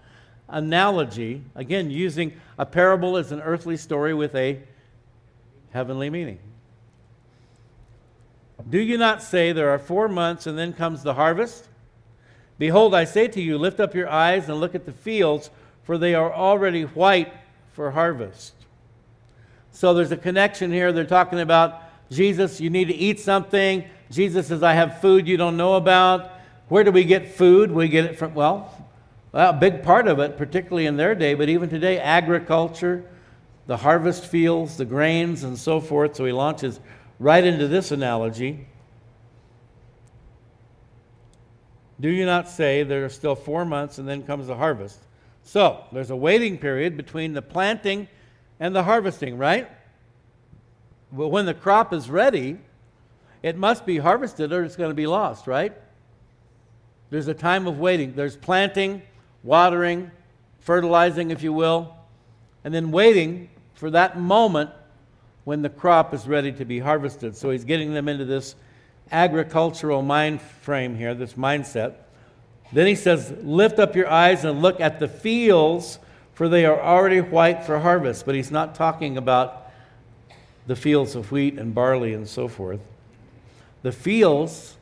[0.48, 4.60] analogy, again, using a parable as an earthly story with a
[5.72, 6.38] heavenly meaning.
[8.68, 11.68] Do you not say there are four months and then comes the harvest?
[12.58, 15.50] Behold, I say to you, lift up your eyes and look at the fields,
[15.82, 17.32] for they are already white
[17.72, 18.54] for harvest.
[19.72, 20.92] So there's a connection here.
[20.92, 23.84] They're talking about Jesus, you need to eat something.
[24.10, 26.32] Jesus says, I have food you don't know about.
[26.68, 27.70] Where do we get food?
[27.70, 28.74] We get it from, well,
[29.32, 33.04] well, a big part of it, particularly in their day, but even today, agriculture,
[33.66, 36.16] the harvest fields, the grains, and so forth.
[36.16, 36.80] So he launches
[37.20, 38.66] right into this analogy.
[42.00, 44.98] Do you not say there are still four months and then comes the harvest?
[45.44, 48.08] So there's a waiting period between the planting
[48.60, 49.68] and the harvesting, right?
[51.10, 52.58] But when the crop is ready,
[53.42, 55.72] it must be harvested or it's going to be lost, right?
[57.08, 58.14] There's a time of waiting.
[58.14, 59.02] There's planting,
[59.42, 60.10] watering,
[60.60, 61.96] fertilizing, if you will,
[62.62, 64.70] and then waiting for that moment
[65.44, 67.36] when the crop is ready to be harvested.
[67.36, 68.54] So he's getting them into this
[69.10, 71.94] agricultural mind frame here, this mindset.
[72.72, 75.98] Then he says, Lift up your eyes and look at the fields,
[76.40, 78.24] for they are already white for harvest.
[78.24, 79.70] But he's not talking about
[80.66, 82.80] the fields of wheat and barley and so forth.
[83.82, 84.78] The fields,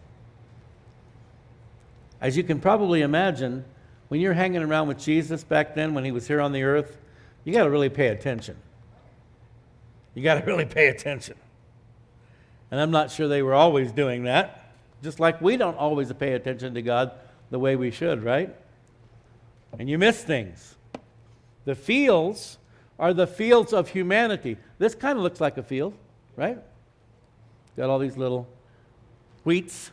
[2.21, 3.65] as you can probably imagine,
[4.07, 6.97] when you're hanging around with Jesus back then when he was here on the earth,
[7.43, 8.57] you got to really pay attention.
[10.15, 11.35] You got to really pay attention.
[12.71, 16.35] And I'm not sure they were always doing that, just like we don't always pay
[16.35, 17.11] attention to God
[17.51, 18.55] the way we should, right?
[19.77, 20.77] And you miss things.
[21.69, 22.57] The fields
[22.99, 24.57] are the fields of humanity.
[24.79, 25.93] This kind of looks like a field,
[26.35, 26.57] right?
[27.77, 28.49] Got all these little
[29.45, 29.91] wheats.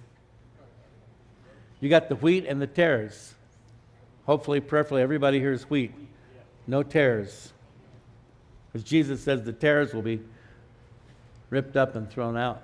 [1.82, 3.36] You got the wheat and the tares.
[4.26, 5.92] Hopefully, prayerfully, everybody hears wheat.
[6.66, 7.52] No tares.
[8.72, 10.22] Because Jesus says the tares will be
[11.50, 12.64] ripped up and thrown out.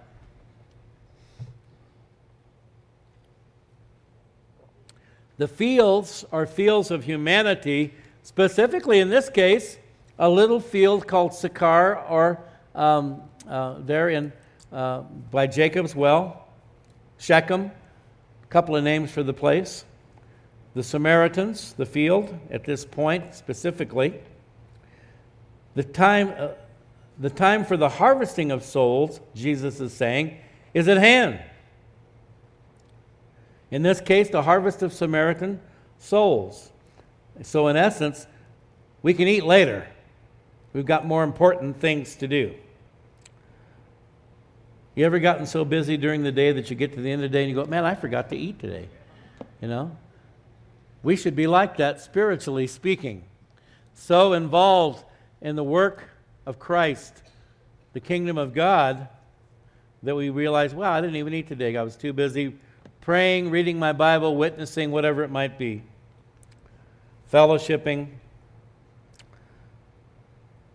[5.38, 9.78] The fields are fields of humanity, specifically in this case,
[10.20, 12.44] a little field called Sychar, or
[12.76, 14.32] um, uh, there in
[14.72, 16.48] uh, by Jacob's well,
[17.18, 17.72] Shechem,
[18.44, 19.86] a couple of names for the place.
[20.74, 24.20] The Samaritans, the field at this point specifically.
[25.76, 26.50] The time, uh,
[27.20, 30.38] the time for the harvesting of souls, Jesus is saying,
[30.74, 31.42] is at hand.
[33.70, 35.60] In this case, the harvest of Samaritan
[35.98, 36.71] souls.
[37.44, 38.28] So, in essence,
[39.02, 39.88] we can eat later.
[40.74, 42.54] We've got more important things to do.
[44.96, 47.32] You ever gotten so busy during the day that you get to the end of
[47.32, 48.88] the day and you go, man, I forgot to eat today?
[49.62, 49.96] You know?
[51.04, 53.24] We should be like that, spiritually speaking.
[53.94, 55.04] So involved
[55.42, 56.04] in the work
[56.46, 57.24] of Christ,
[57.94, 59.08] the kingdom of God,
[60.04, 61.76] that we realize, wow, I didn't even eat today.
[61.78, 62.56] I was too busy
[63.02, 65.84] praying, reading my Bible, witnessing, whatever it might be,
[67.32, 68.08] fellowshipping.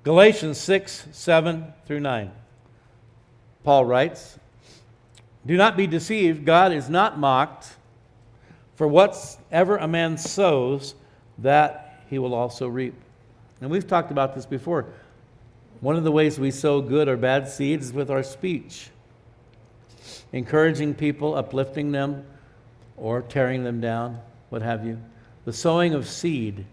[0.02, 2.30] Galatians 6, 7 through 9.
[3.64, 4.38] Paul writes,
[5.44, 7.76] Do not be deceived, God is not mocked,
[8.76, 10.94] for whatever a man sows,
[11.38, 12.94] that he will also reap.
[13.60, 14.86] And we've talked about this before.
[15.80, 18.88] One of the ways we sow good or bad seeds is with our speech,
[20.32, 22.24] encouraging people, uplifting them,
[22.96, 24.98] or tearing them down, what have you.
[25.46, 26.66] The sowing of seed.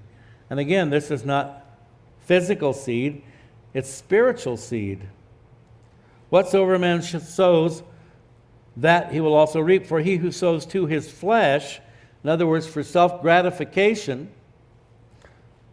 [0.49, 1.65] And again, this is not
[2.25, 3.23] physical seed,
[3.73, 5.07] it's spiritual seed.
[6.29, 7.83] Whatsoever man sows,
[8.77, 9.85] that he will also reap.
[9.85, 11.79] For he who sows to his flesh,
[12.23, 14.31] in other words, for self gratification,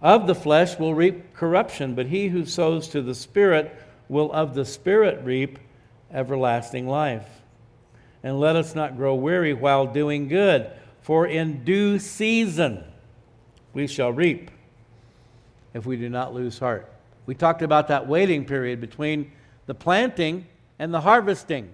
[0.02, 3.74] of the flesh will reap corruption, but he who sows to the Spirit
[4.08, 5.58] will of the Spirit reap
[6.12, 7.42] everlasting life.
[8.22, 12.84] And let us not grow weary while doing good, for in due season
[13.72, 14.50] we shall reap
[15.74, 16.92] if we do not lose heart.
[17.26, 19.30] We talked about that waiting period between
[19.66, 20.46] the planting
[20.78, 21.70] and the harvesting.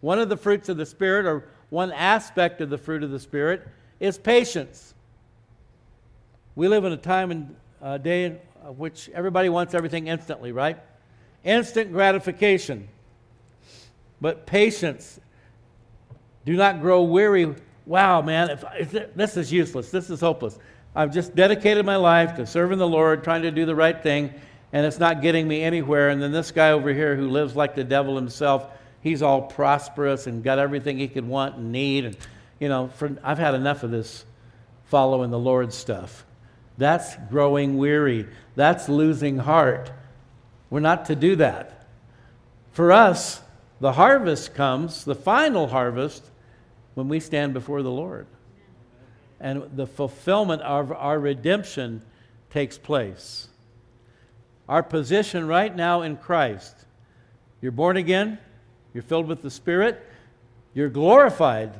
[0.00, 3.20] One of the fruits of the Spirit, or one aspect of the fruit of the
[3.20, 3.66] Spirit,
[4.00, 4.94] is patience.
[6.54, 8.34] We live in a time and uh, day in
[8.76, 10.78] which everybody wants everything instantly, right?
[11.44, 12.88] Instant gratification.
[14.20, 15.20] But patience.
[16.44, 17.54] Do not grow weary.
[17.88, 19.90] Wow, man, if, if this is useless.
[19.90, 20.58] This is hopeless.
[20.94, 24.34] I've just dedicated my life to serving the Lord, trying to do the right thing,
[24.74, 26.10] and it's not getting me anywhere.
[26.10, 28.68] And then this guy over here who lives like the devil himself,
[29.00, 32.04] he's all prosperous and got everything he could want and need.
[32.04, 32.16] And,
[32.60, 34.26] you know, for, I've had enough of this
[34.84, 36.26] following the Lord stuff.
[36.76, 38.28] That's growing weary.
[38.54, 39.90] That's losing heart.
[40.68, 41.86] We're not to do that.
[42.72, 43.40] For us,
[43.80, 46.22] the harvest comes, the final harvest,
[46.98, 48.26] when we stand before the Lord.
[49.38, 52.02] And the fulfillment of our redemption
[52.50, 53.46] takes place.
[54.68, 56.74] Our position right now in Christ
[57.60, 58.38] you're born again,
[58.92, 60.04] you're filled with the Spirit,
[60.74, 61.72] you're glorified.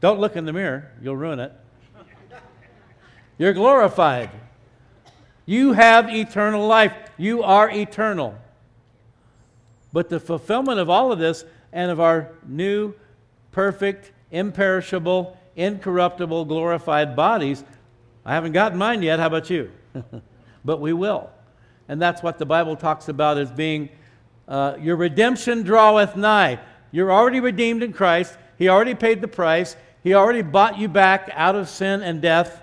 [0.00, 1.52] Don't look in the mirror, you'll ruin it.
[3.38, 4.30] You're glorified.
[5.44, 6.92] You have eternal life.
[7.18, 8.34] You are eternal.
[9.92, 12.94] But the fulfillment of all of this and of our new,
[13.52, 17.64] perfect, imperishable, incorruptible, glorified bodies,
[18.26, 19.20] I haven't gotten mine yet.
[19.20, 19.70] How about you?
[20.64, 21.30] but we will.
[21.88, 23.88] And that's what the Bible talks about as being
[24.48, 26.58] uh, your redemption draweth nigh.
[26.90, 28.36] you're already redeemed in Christ.
[28.58, 29.76] He already paid the price.
[30.02, 32.62] He already bought you back out of sin and death.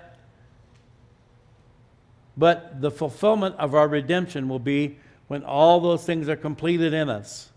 [2.36, 4.98] But the fulfillment of our redemption will be
[5.28, 7.50] when all those things are completed in us.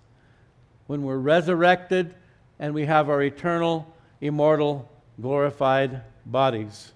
[0.86, 2.16] When we're resurrected
[2.60, 4.90] and we have our eternal, immortal,
[5.22, 6.92] glorified bodies.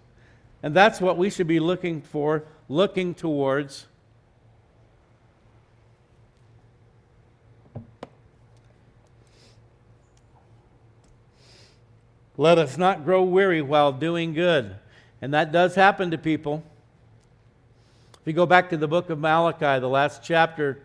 [0.64, 3.88] And that's what we should be looking for, looking towards.
[12.38, 14.76] Let us not grow weary while doing good.
[15.22, 16.64] And that does happen to people.
[18.14, 20.82] If you go back to the book of Malachi, the last chapter,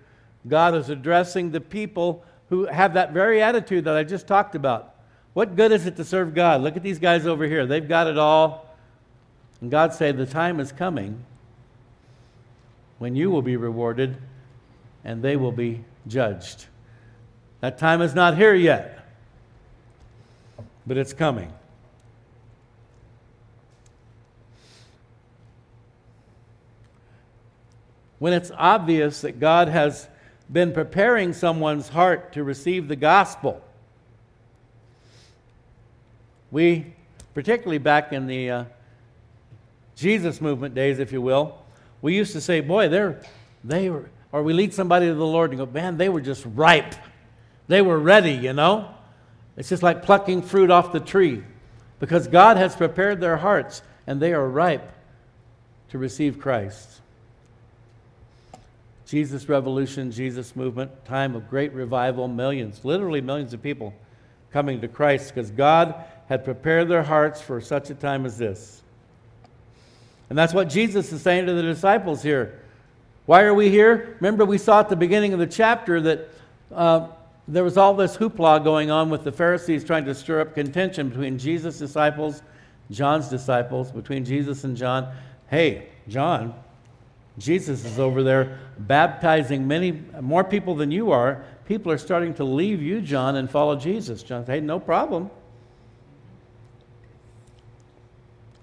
[0.48, 4.95] God is addressing the people who have that very attitude that I just talked about.
[5.36, 6.62] What good is it to serve God?
[6.62, 7.66] Look at these guys over here.
[7.66, 8.74] They've got it all.
[9.60, 11.22] And God said, The time is coming
[12.96, 14.16] when you will be rewarded
[15.04, 16.64] and they will be judged.
[17.60, 19.06] That time is not here yet,
[20.86, 21.52] but it's coming.
[28.18, 30.08] when it's obvious that God has
[30.50, 33.62] been preparing someone's heart to receive the gospel.
[36.50, 36.94] We,
[37.34, 38.64] particularly back in the uh,
[39.96, 41.58] Jesus movement days, if you will,
[42.02, 43.20] we used to say, boy, they're,
[43.64, 46.46] they were, or we lead somebody to the Lord and go, man, they were just
[46.54, 46.94] ripe.
[47.68, 48.90] They were ready, you know?
[49.56, 51.42] It's just like plucking fruit off the tree
[51.98, 54.92] because God has prepared their hearts and they are ripe
[55.88, 57.00] to receive Christ.
[59.06, 63.94] Jesus Revolution, Jesus Movement, time of great revival, millions, literally millions of people
[64.52, 68.82] coming to Christ because God had prepared their hearts for such a time as this.
[70.28, 72.60] And that's what Jesus is saying to the disciples here.
[73.26, 74.16] Why are we here?
[74.20, 76.28] Remember, we saw at the beginning of the chapter that
[76.72, 77.08] uh,
[77.48, 81.08] there was all this hoopla going on with the Pharisees trying to stir up contention
[81.08, 82.42] between Jesus' disciples,
[82.90, 85.12] John's disciples, between Jesus and John.
[85.48, 86.54] Hey, John,
[87.38, 91.44] Jesus is over there baptizing many more people than you are.
[91.66, 94.22] People are starting to leave you, John, and follow Jesus.
[94.22, 95.30] John Hey, no problem.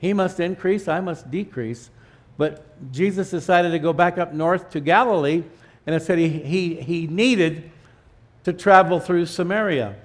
[0.03, 1.89] He must increase, I must decrease.
[2.37, 5.43] But Jesus decided to go back up north to Galilee,
[5.87, 7.71] and it said he, he, he needed
[8.43, 9.95] to travel through Samaria.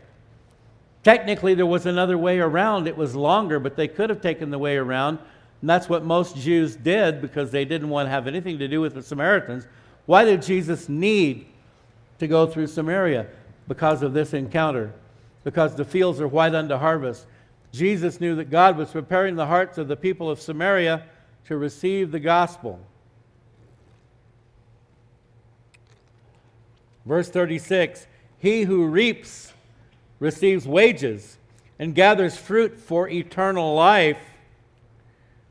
[1.03, 2.89] Technically, there was another way around.
[2.89, 5.19] It was longer, but they could have taken the way around
[5.61, 8.81] and that's what most Jews did because they didn't want to have anything to do
[8.81, 9.67] with the Samaritans.
[10.07, 11.47] Why did Jesus need
[12.21, 13.27] to go through Samaria?
[13.67, 14.93] Because of this encounter.
[15.43, 17.27] Because the fields are white unto harvest.
[17.73, 21.05] Jesus knew that God was preparing the hearts of the people of Samaria
[21.47, 22.81] to receive the gospel.
[27.05, 28.07] Verse 36
[28.39, 29.53] He who reaps
[30.19, 31.39] receives wages
[31.79, 34.19] and gathers fruit for eternal life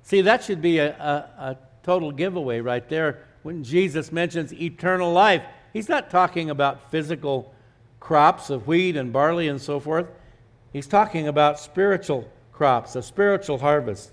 [0.08, 3.26] See, that should be a, a, a total giveaway right there.
[3.44, 7.54] When Jesus mentions eternal life, he's not talking about physical
[8.00, 10.08] crops of wheat and barley and so forth.
[10.74, 14.12] He's talking about spiritual crops, a spiritual harvest.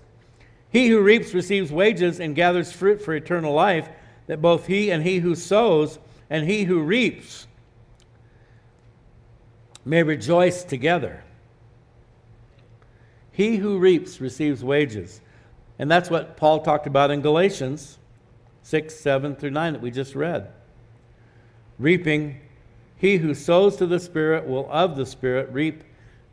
[0.69, 3.89] He who reaps receives wages and gathers fruit for eternal life,
[4.27, 7.47] that both he and he who sows and he who reaps
[9.83, 11.23] may rejoice together.
[13.31, 15.21] He who reaps receives wages.
[15.77, 17.97] And that's what Paul talked about in Galatians
[18.63, 20.51] 6, 7 through 9 that we just read.
[21.77, 22.39] Reaping,
[22.97, 25.83] he who sows to the Spirit will of the Spirit reap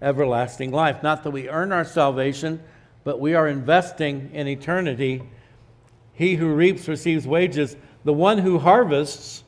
[0.03, 1.03] everlasting life.
[1.03, 2.63] Not that we earn our salvation,
[3.05, 5.23] but we are investing in eternity.
[6.13, 7.77] He who reaps receives wages.
[8.05, 9.45] The one who harvests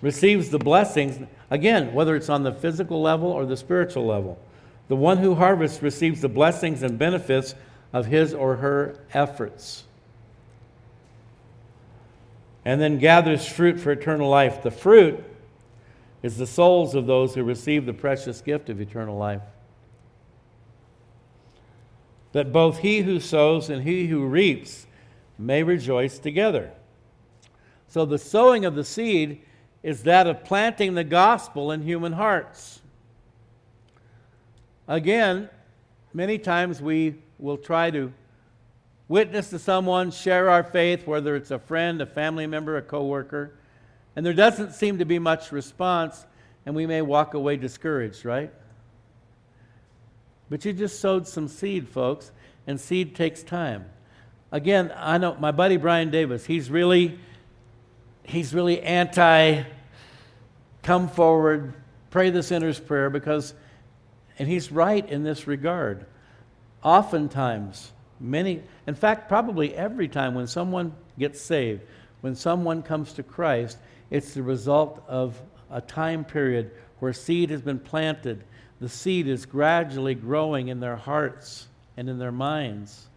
[0.00, 1.26] receives the blessings.
[1.50, 4.38] Again, whether it's on the physical level or the spiritual level.
[4.88, 7.54] The one who harvests receives the blessings and benefits
[7.92, 9.84] of his or her efforts.
[12.64, 14.62] And then gathers fruit for eternal life.
[14.62, 15.24] The fruit
[16.22, 19.42] is the souls of those who receive the precious gift of eternal life.
[22.32, 24.86] That both he who sows and he who reaps
[25.38, 26.70] may rejoice together.
[27.88, 29.42] So the sowing of the seed
[29.82, 32.80] is that of planting the gospel in human hearts.
[34.86, 35.50] Again,
[36.14, 38.12] many times we we'll try to
[39.08, 43.52] witness to someone, share our faith, whether it's a friend, a family member, a coworker,
[44.14, 46.26] and there doesn't seem to be much response,
[46.66, 48.52] and we may walk away discouraged, right?
[50.50, 52.30] But you just sowed some seed, folks,
[52.66, 53.86] and seed takes time.
[54.50, 57.18] Again, I know my buddy Brian Davis, he's really
[58.24, 59.62] he's really anti
[60.82, 61.74] come forward,
[62.10, 63.54] pray the sinner's prayer because
[64.38, 66.06] And he's right in this regard.
[66.82, 71.82] Oftentimes, many, in fact, probably every time when someone gets saved,
[72.22, 73.78] when someone comes to Christ,
[74.12, 75.40] it's the result of
[75.70, 78.44] a time period where seed has been planted.
[78.78, 83.08] The seed is gradually growing in their hearts and in their minds.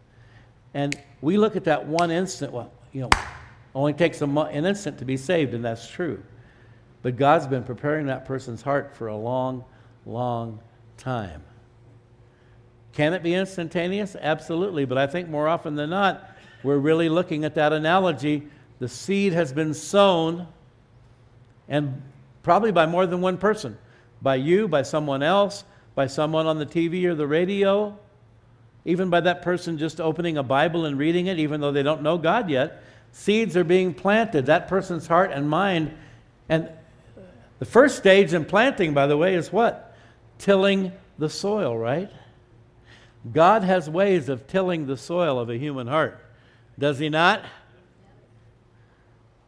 [0.73, 3.09] And we look at that one instant, well, you know,
[3.75, 6.23] only takes a, an instant to be saved, and that's true.
[7.01, 9.65] But God's been preparing that person's heart for a long,
[10.05, 10.59] long
[10.95, 11.43] time.
[12.93, 14.15] Can it be instantaneous?
[14.15, 14.85] Absolutely.
[14.85, 16.31] But I think more often than not,
[16.63, 18.47] we're really looking at that analogy.
[18.79, 20.47] The seed has been sown,
[21.67, 22.01] and
[22.43, 23.77] probably by more than one person
[24.21, 25.63] by you, by someone else,
[25.93, 27.97] by someone on the TV or the radio,
[28.83, 32.01] even by that person just opening a Bible and reading it, even though they don't
[32.01, 32.83] know God yet.
[33.11, 35.95] Seeds are being planted, that person's heart and mind.
[36.49, 36.69] And
[37.59, 39.95] the first stage in planting, by the way, is what?
[40.37, 42.11] Tilling the soil, right?
[43.31, 46.19] God has ways of tilling the soil of a human heart,
[46.77, 47.43] does He not?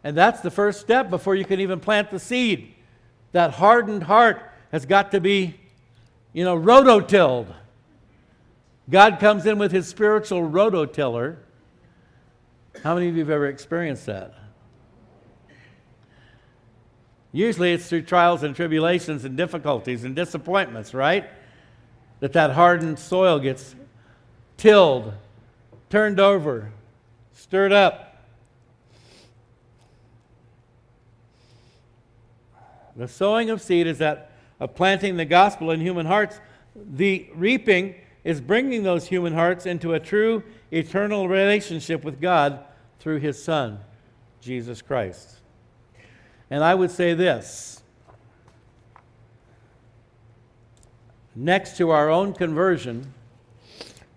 [0.08, 2.74] And that's the first step before you can even plant the seed.
[3.34, 4.42] That hardened heart
[4.72, 5.60] has got to be,
[6.32, 7.54] you know, rototilled.
[8.90, 11.36] God comes in with His spiritual rototiller.
[12.84, 14.34] How many of you have ever experienced that?
[17.34, 21.28] Usually it's through trials and tribulations and difficulties and disappointments, right?
[22.20, 23.76] that that hardened soil gets
[24.56, 25.14] tilled,
[25.90, 26.72] turned over,
[27.34, 28.07] stirred up.
[32.98, 36.40] The sowing of seed is that of planting the gospel in human hearts.
[36.76, 42.60] The reaping is bringing those human hearts into a true eternal relationship with God
[43.00, 43.80] through his Son,
[44.42, 45.38] Jesus Christ.
[46.50, 47.82] And I would say this
[51.36, 53.14] next to our own conversion,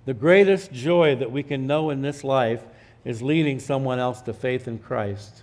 [0.07, 2.63] the greatest joy that we can know in this life
[3.05, 5.43] is leading someone else to faith in Christ.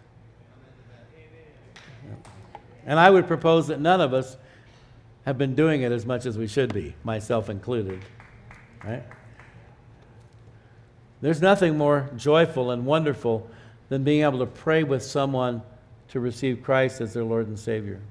[2.87, 4.37] And I would propose that none of us
[5.25, 8.03] have been doing it as much as we should be, myself included.
[8.83, 9.03] Right?
[11.21, 13.47] There's nothing more joyful and wonderful
[13.89, 15.61] than being able to pray with someone
[16.09, 18.01] to receive Christ as their Lord and Savior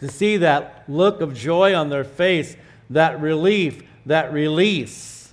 [0.00, 2.56] to see that look of joy on their face,
[2.90, 5.32] that relief, that release.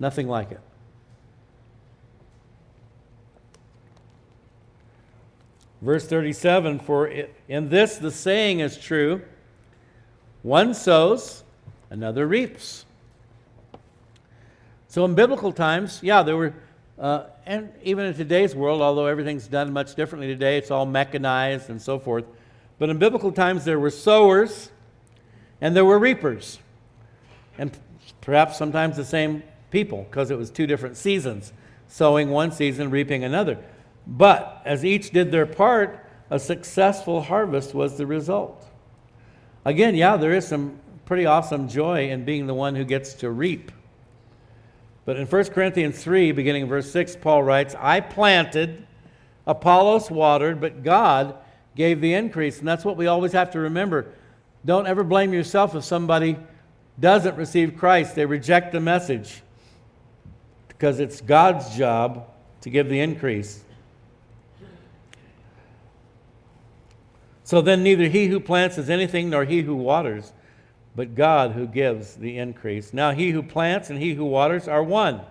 [0.00, 0.60] Nothing like it.
[5.82, 7.06] Verse 37 For
[7.48, 9.22] in this the saying is true
[10.46, 11.42] one sows,
[11.90, 12.84] another reaps.
[14.86, 16.54] So in biblical times, yeah, there were,
[17.00, 21.68] uh, and even in today's world, although everything's done much differently today, it's all mechanized
[21.68, 22.24] and so forth.
[22.78, 24.70] But in biblical times, there were sowers
[25.60, 26.60] and there were reapers.
[27.58, 27.76] And
[28.20, 31.52] perhaps sometimes the same people, because it was two different seasons
[31.88, 33.58] sowing one season, reaping another.
[34.06, 38.64] But as each did their part, a successful harvest was the result.
[39.64, 43.30] Again, yeah, there is some pretty awesome joy in being the one who gets to
[43.30, 43.72] reap.
[45.04, 48.86] But in 1 Corinthians 3, beginning in verse 6, Paul writes, I planted,
[49.46, 51.36] Apollos watered, but God
[51.76, 52.58] gave the increase.
[52.58, 54.12] And that's what we always have to remember.
[54.64, 56.36] Don't ever blame yourself if somebody
[56.98, 59.42] doesn't receive Christ, they reject the message
[60.68, 62.28] because it's God's job
[62.62, 63.62] to give the increase.
[67.46, 70.32] So then, neither he who plants is anything nor he who waters,
[70.94, 72.92] but God who gives the increase.
[72.92, 75.22] Now, he who plants and he who waters are one.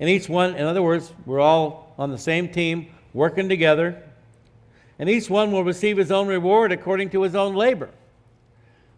[0.00, 4.02] And each one, in other words, we're all on the same team, working together
[5.00, 7.88] and each one will receive his own reward according to his own labor.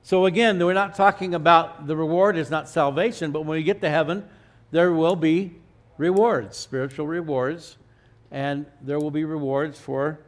[0.02, 3.80] So again, we're not talking about the reward is not salvation, but when we get
[3.82, 4.28] to heaven,
[4.72, 5.54] there will be
[5.98, 7.76] rewards, spiritual rewards,
[8.32, 10.18] and there will be rewards for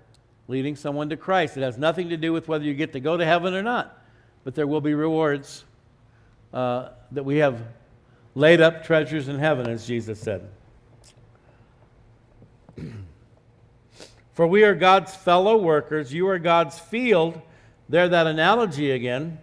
[0.49, 1.57] leading someone to Christ.
[1.57, 4.03] It has nothing to do with whether you get to go to heaven or not,
[4.45, 5.65] but there will be rewards
[6.53, 7.61] uh, that we have
[8.35, 10.49] laid up treasures in heaven, as Jesus said.
[14.35, 16.13] For we are God's fellow workers.
[16.13, 17.41] You are God's field.
[17.89, 19.39] There, that analogy again.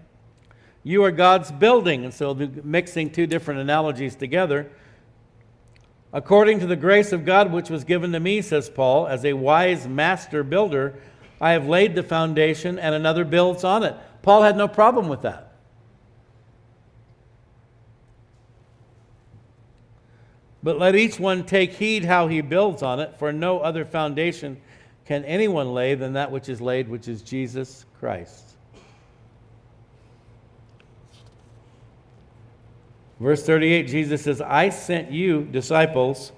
[0.84, 2.04] You are God's building.
[2.04, 2.34] And so,
[2.64, 4.70] mixing two different analogies together.
[6.14, 9.34] According to the grace of God which was given to me, says Paul, as a
[9.34, 10.96] wise master builder,
[11.40, 13.96] I have laid the foundation and another builds on it.
[14.22, 15.54] Paul had no problem with that.
[20.64, 24.62] But let each one take heed how he builds on it, for no other foundation
[25.06, 28.51] can anyone lay than that which is laid, which is Jesus Christ?
[33.22, 36.32] Verse 38, Jesus says, I sent you, disciples,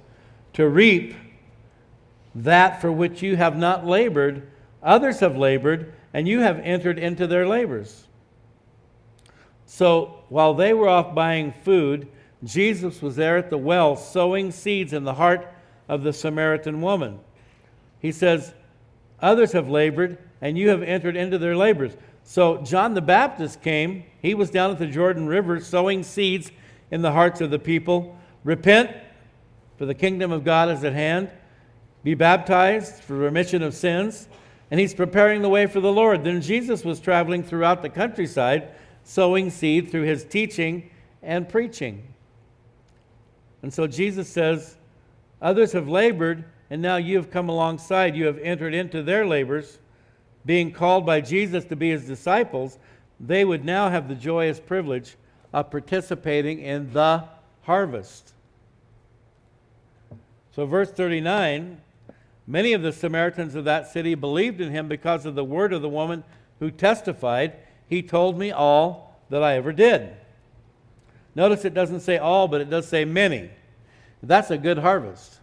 [0.51, 1.15] to reap
[2.35, 4.51] that for which you have not labored.
[4.83, 8.07] Others have labored, and you have entered into their labors.
[9.65, 12.09] So while they were off buying food,
[12.43, 15.47] Jesus was there at the well sowing seeds in the heart
[15.87, 17.21] of the Samaritan woman.
[17.99, 18.53] He says,
[19.21, 21.93] Others have labored, and you have entered into their labors.
[22.25, 24.03] So John the Baptist came.
[24.21, 26.51] He was down at the Jordan River sowing seeds
[26.93, 28.15] in the hearts of the people.
[28.43, 28.95] Repent,
[29.77, 31.27] for the kingdom of God is at hand.
[32.03, 34.27] Be baptized for remission of sins.
[34.69, 36.23] And he's preparing the way for the Lord.
[36.23, 40.91] Then Jesus was traveling throughout the countryside, sowing seed through his teaching
[41.23, 42.13] and preaching.
[43.63, 44.77] And so Jesus says,
[45.41, 48.15] Others have labored, and now you have come alongside.
[48.15, 49.79] You have entered into their labors.
[50.45, 52.77] Being called by Jesus to be his disciples,
[53.19, 55.15] they would now have the joyous privilege
[55.53, 57.23] of participating in the
[57.63, 58.33] harvest.
[60.55, 61.79] So, verse 39
[62.45, 65.81] many of the Samaritans of that city believed in him because of the word of
[65.81, 66.23] the woman
[66.59, 67.53] who testified,
[67.87, 70.15] He told me all that I ever did.
[71.35, 73.49] Notice it doesn't say all, but it does say many.
[74.21, 75.39] That's a good harvest.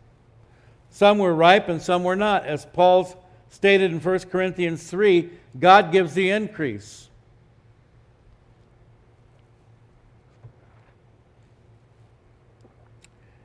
[0.90, 2.46] Some were ripe and some were not.
[2.46, 3.14] As Paul's
[3.50, 7.09] stated in 1 Corinthians 3, God gives the increase.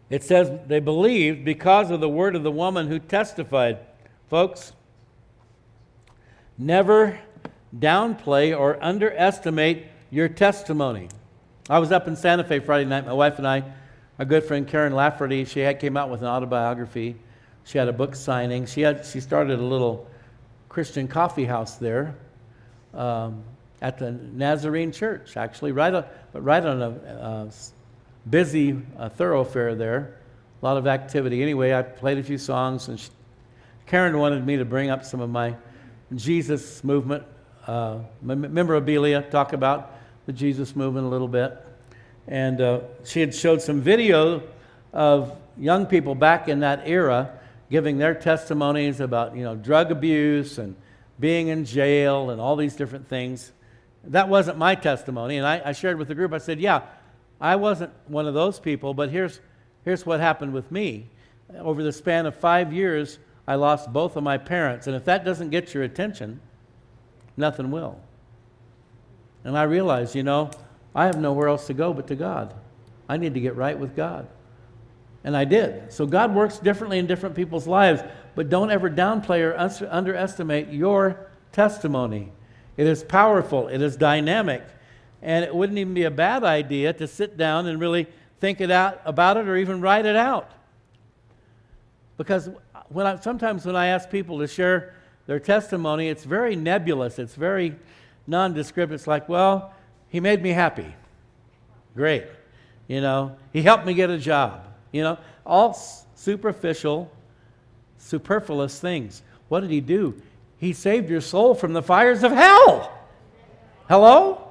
[0.10, 3.80] It says they believed because of the word of the woman who testified.
[4.30, 4.74] Folks,
[6.58, 7.20] never
[7.78, 11.10] downplay or underestimate your testimony.
[11.70, 13.06] I was up in Santa Fe Friday night.
[13.06, 13.64] My wife and I,
[14.20, 17.16] our good friend Karen Lafferty, she had came out with an autobiography.
[17.64, 18.68] She had a book signing.
[18.68, 20.08] She had she started a little
[20.70, 22.16] Christian coffee house there
[22.93, 23.43] um,
[23.82, 27.49] at the Nazarene Church, actually, right on, right on a uh,
[28.30, 30.17] busy uh, thoroughfare there.
[30.61, 31.41] A lot of activity.
[31.41, 33.09] Anyway, I played a few songs, and she,
[33.86, 35.55] Karen wanted me to bring up some of my
[36.13, 37.23] Jesus movement
[37.67, 39.95] uh, memorabilia, talk about
[40.26, 41.57] the Jesus movement a little bit.
[42.28, 44.43] And uh, she had showed some video
[44.93, 50.57] of young people back in that era giving their testimonies about you know drug abuse
[50.57, 50.76] and
[51.19, 53.51] being in jail and all these different things.
[54.05, 56.34] That wasn't my testimony, and I, I shared with the group.
[56.34, 56.82] I said, "Yeah,
[57.40, 59.40] I wasn't one of those people, but here's,
[59.84, 61.10] here's what happened with me.
[61.58, 64.88] Over the span of five years, I lost both of my parents.
[64.88, 66.40] And if that doesn't get your attention,
[67.38, 68.00] nothing will.
[69.44, 70.50] And I realized, you know,
[70.96, 72.54] I have nowhere else to go but to God.
[73.08, 74.28] I need to get right with God.
[75.24, 75.92] And I did.
[75.92, 78.02] So God works differently in different people's lives,
[78.36, 82.32] but don't ever downplay or underestimate your testimony.
[82.78, 84.64] It is powerful, it is dynamic,
[85.22, 88.07] and it wouldn't even be a bad idea to sit down and really
[88.39, 90.51] think it out about it or even write it out.
[92.18, 92.49] Because
[92.89, 94.93] when I, sometimes when I ask people to share
[95.26, 97.76] their testimony, it's very nebulous, it's very
[98.28, 98.93] nondescript.
[98.93, 99.74] It's like, well,
[100.09, 100.93] he made me happy.
[101.95, 102.26] Great.
[102.88, 104.68] You know, he helped me get a job.
[104.91, 105.74] You know, all
[106.16, 107.11] superficial,
[107.97, 109.24] superfluous things.
[109.47, 110.22] What did he do?
[110.57, 112.91] He saved your soul from the fires of hell.
[113.88, 114.45] Hello?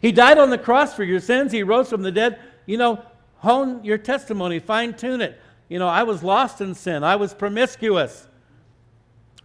[0.00, 1.52] He died on the cross for your sins.
[1.52, 2.38] He rose from the dead.
[2.66, 3.04] You know,
[3.38, 5.40] hone your testimony, fine tune it.
[5.68, 7.04] You know, I was lost in sin.
[7.04, 8.26] I was promiscuous,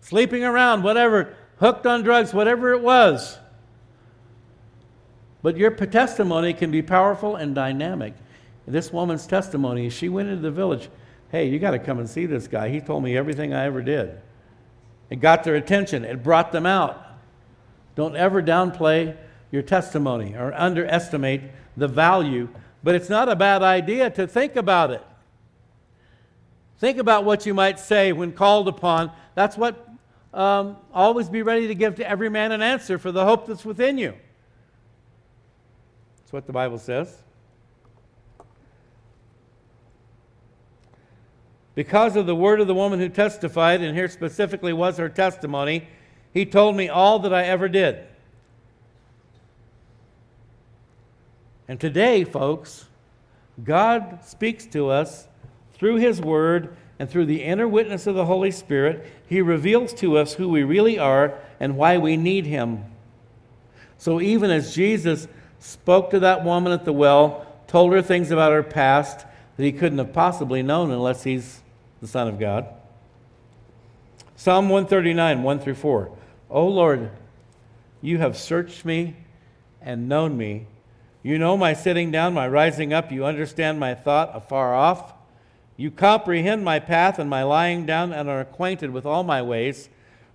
[0.02, 3.38] sleeping around, whatever, hooked on drugs, whatever it was.
[5.42, 8.16] But your testimony can be powerful and dynamic.
[8.68, 10.90] This woman's testimony, she went into the village.
[11.32, 12.70] Hey, you got to come and see this guy.
[12.70, 14.20] He told me everything I ever did.
[15.12, 17.06] It got their attention, it brought them out.
[17.96, 19.16] Don't ever downplay
[19.56, 21.42] your testimony or underestimate
[21.76, 22.50] the value.
[22.84, 25.02] But it's not a bad idea to think about it.
[26.78, 29.12] Think about what you might say when called upon.
[29.34, 29.90] That's what
[30.34, 33.66] um, always be ready to give to every man an answer for the hope that's
[33.66, 34.14] within you.
[36.20, 37.16] That's what the Bible says.
[41.76, 45.88] Because of the word of the woman who testified, and here specifically was her testimony,
[46.34, 48.06] he told me all that I ever did.
[51.68, 52.86] And today, folks,
[53.64, 55.28] God speaks to us
[55.74, 59.12] through His Word and through the inner witness of the Holy Spirit.
[59.28, 62.86] He reveals to us who we really are and why we need Him.
[63.98, 65.28] So, even as Jesus
[65.60, 69.26] spoke to that woman at the well, told her things about her past
[69.58, 71.62] that he couldn't have possibly known unless he's
[72.02, 72.68] the Son of God.
[74.36, 76.12] Psalm 139, 1 through 4.
[76.50, 77.10] O Lord,
[78.02, 79.16] you have searched me
[79.82, 80.68] and known me.
[81.26, 83.12] You know my sitting down, my rising up.
[83.12, 85.12] You understand my thought afar off.
[85.76, 89.90] You comprehend my path and my lying down, and are acquainted with all my ways.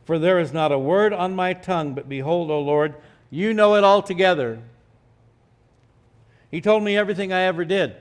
[0.05, 2.97] For there is not a word on my tongue, but behold, O Lord,
[3.31, 4.59] you know it altogether.
[6.51, 7.95] He told me everything I ever did.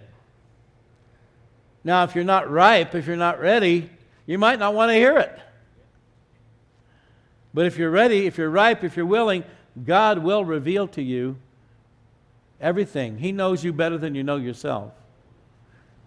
[1.84, 3.92] Now, if you're not ripe, if you're not ready,
[4.26, 5.40] you might not want to hear it.
[7.54, 9.44] But if you're ready, if you're ripe, if you're willing,
[9.86, 11.38] God will reveal to you
[12.62, 13.18] everything.
[13.18, 14.94] He knows you better than you know yourself.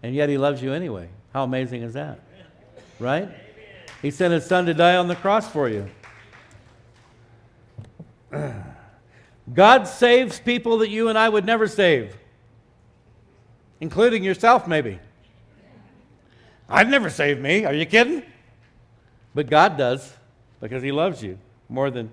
[0.03, 1.09] And yet He loves you anyway.
[1.33, 2.21] How amazing is that?
[2.99, 3.29] Right?
[4.01, 5.89] He sent His Son to die on the cross for you.
[9.55, 12.17] God saves people that you and I would never save,
[13.81, 14.99] including yourself, maybe.
[16.69, 17.65] I'd never save me.
[17.65, 18.23] Are you kidding?
[19.35, 20.13] But God does
[20.61, 21.39] because He loves you
[21.69, 22.11] more than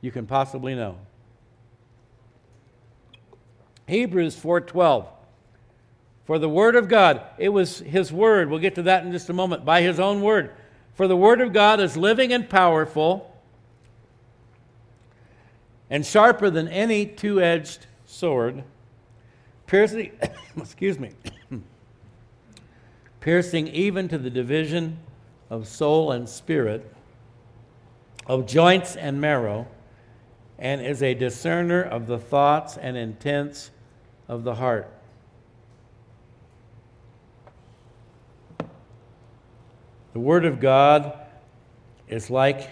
[0.00, 0.96] you can possibly know.
[3.90, 5.06] Hebrews 4:12
[6.24, 8.48] For the word of God, it was his word.
[8.48, 9.64] We'll get to that in just a moment.
[9.64, 10.52] By his own word.
[10.94, 13.36] For the word of God is living and powerful
[15.90, 18.62] and sharper than any two-edged sword,
[19.66, 20.12] piercing
[20.56, 21.10] excuse me.
[23.20, 24.98] piercing even to the division
[25.50, 26.94] of soul and spirit,
[28.26, 29.66] of joints and marrow,
[30.60, 33.72] and is a discerner of the thoughts and intents
[34.30, 34.88] of the heart.
[40.12, 41.18] The Word of God
[42.08, 42.70] is like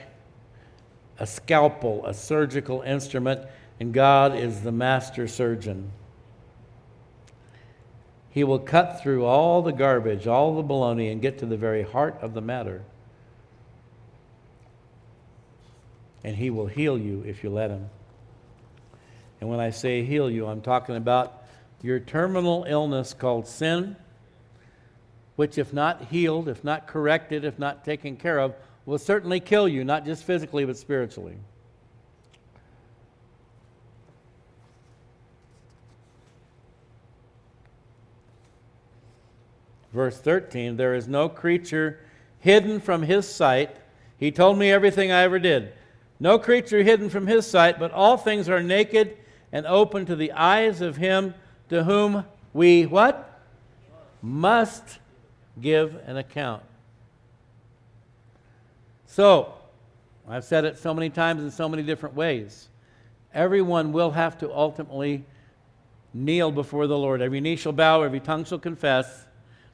[1.19, 3.45] a scalpel, a surgical instrument,
[3.81, 5.91] and God is the master surgeon.
[8.31, 11.83] He will cut through all the garbage, all the baloney, and get to the very
[11.83, 12.85] heart of the matter.
[16.23, 17.91] And He will heal you if you let Him.
[19.41, 21.38] And when I say heal you, I'm talking about
[21.83, 23.97] your terminal illness called sin,
[25.37, 28.55] which, if not healed, if not corrected, if not taken care of,
[28.85, 31.37] will certainly kill you, not just physically, but spiritually.
[39.93, 42.01] Verse 13 There is no creature
[42.41, 43.77] hidden from his sight.
[44.19, 45.73] He told me everything I ever did.
[46.21, 49.17] No creature hidden from his sight, but all things are naked
[49.53, 51.35] and open to the eyes of him
[51.69, 53.41] to whom we what?
[54.23, 54.99] Must
[55.61, 56.63] give an account.
[59.07, 59.55] So,
[60.29, 62.69] I've said it so many times in so many different ways.
[63.33, 65.25] Everyone will have to ultimately
[66.13, 67.23] kneel before the Lord.
[67.23, 69.27] Every knee shall bow, every tongue shall confess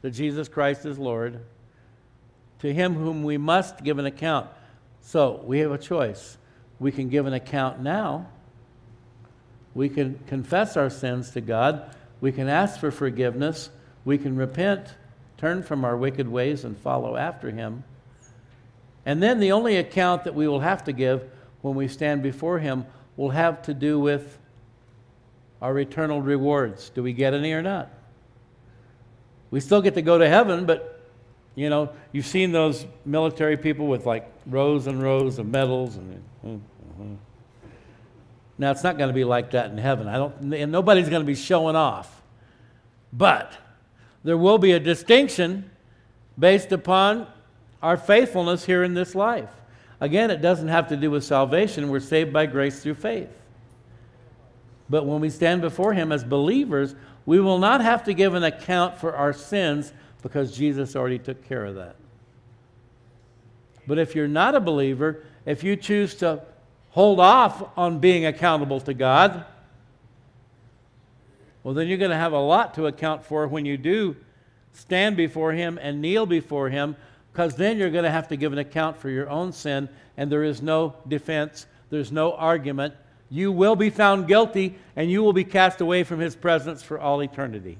[0.03, 1.41] that Jesus Christ is Lord.
[2.61, 4.49] To him whom we must give an account.
[5.01, 6.39] So, we have a choice.
[6.79, 8.29] We can give an account now
[9.75, 11.95] we can confess our sins to God.
[12.21, 13.71] We can ask for forgiveness.
[14.05, 14.95] We can repent,
[15.37, 17.85] turn from our wicked ways, and follow after Him.
[19.05, 21.29] And then the only account that we will have to give
[21.63, 24.39] when we stand before Him will have to do with
[25.61, 26.91] our eternal rewards.
[26.91, 27.91] Do we get any or not?
[29.51, 31.01] We still get to go to heaven, but
[31.55, 36.23] you know, you've seen those military people with like rows and rows of medals and.
[36.45, 37.15] Mm-hmm.
[38.57, 40.07] Now, it's not going to be like that in heaven.
[40.07, 42.23] I don't, and nobody's going to be showing off.
[43.13, 43.53] But
[44.23, 45.71] there will be a distinction
[46.39, 47.27] based upon
[47.83, 49.51] our faithfulness here in this life.
[50.01, 51.91] Again, it doesn't have to do with salvation.
[51.91, 53.31] We're saved by grace through faith.
[54.89, 56.95] But when we stand before Him as believers,
[57.27, 59.93] we will not have to give an account for our sins
[60.23, 61.97] because Jesus already took care of that.
[63.87, 66.43] But if you're not a believer, if you choose to
[66.95, 69.45] hold off on being accountable to God,
[71.65, 74.15] well, then you're going to have a lot to account for when you do
[74.73, 76.95] stand before Him and kneel before Him,
[77.33, 80.31] because then you're going to have to give an account for your own sin, and
[80.31, 82.95] there is no defense, there's no argument.
[83.29, 87.01] You will be found guilty, and you will be cast away from His presence for
[87.01, 87.77] all eternity.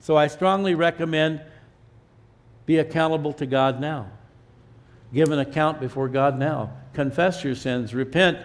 [0.00, 1.40] So I strongly recommend
[2.66, 4.10] be accountable to God now.
[5.14, 8.40] Give an account before God now confess your sins, repent.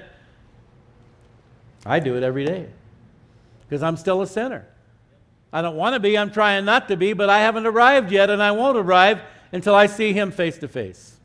[1.88, 2.68] I do it every day
[3.62, 4.68] because I'm still a sinner.
[5.52, 8.30] I don't want to be, I'm trying not to be, but I haven't arrived yet,
[8.30, 11.18] and I won't arrive until I see Him face to face.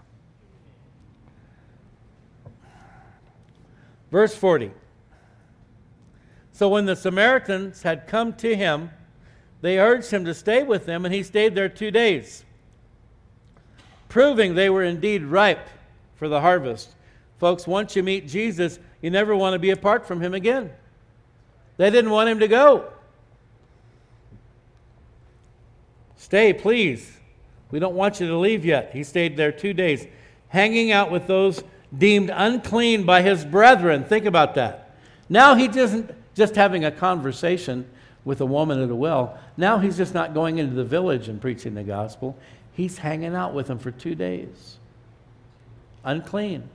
[4.10, 4.70] Verse 40.
[6.52, 8.88] So when the Samaritans had come to him,
[9.60, 12.46] they urged him to stay with them, and he stayed there two days,
[14.08, 15.68] proving they were indeed ripe
[16.14, 16.94] for the harvest.
[17.38, 20.70] Folks, once you meet Jesus, you never want to be apart from him again.
[21.76, 22.90] They didn't want him to go.
[26.16, 27.16] Stay, please.
[27.70, 28.90] We don't want you to leave yet.
[28.92, 30.06] He stayed there two days,
[30.48, 31.62] hanging out with those
[31.96, 34.04] deemed unclean by his brethren.
[34.04, 34.96] Think about that.
[35.28, 37.88] Now he isn't just having a conversation
[38.24, 39.38] with a woman at a well.
[39.56, 42.36] Now he's just not going into the village and preaching the gospel.
[42.72, 44.78] He's hanging out with them for two days.
[46.04, 46.68] Unclean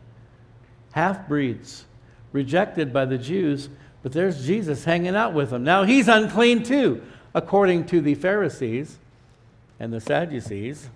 [0.94, 1.86] half breeds,
[2.32, 3.70] rejected by the Jews,
[4.02, 5.64] but there's Jesus hanging out with them.
[5.64, 8.98] Now he's unclean too, according to the Pharisees
[9.80, 10.90] and the Sadducees.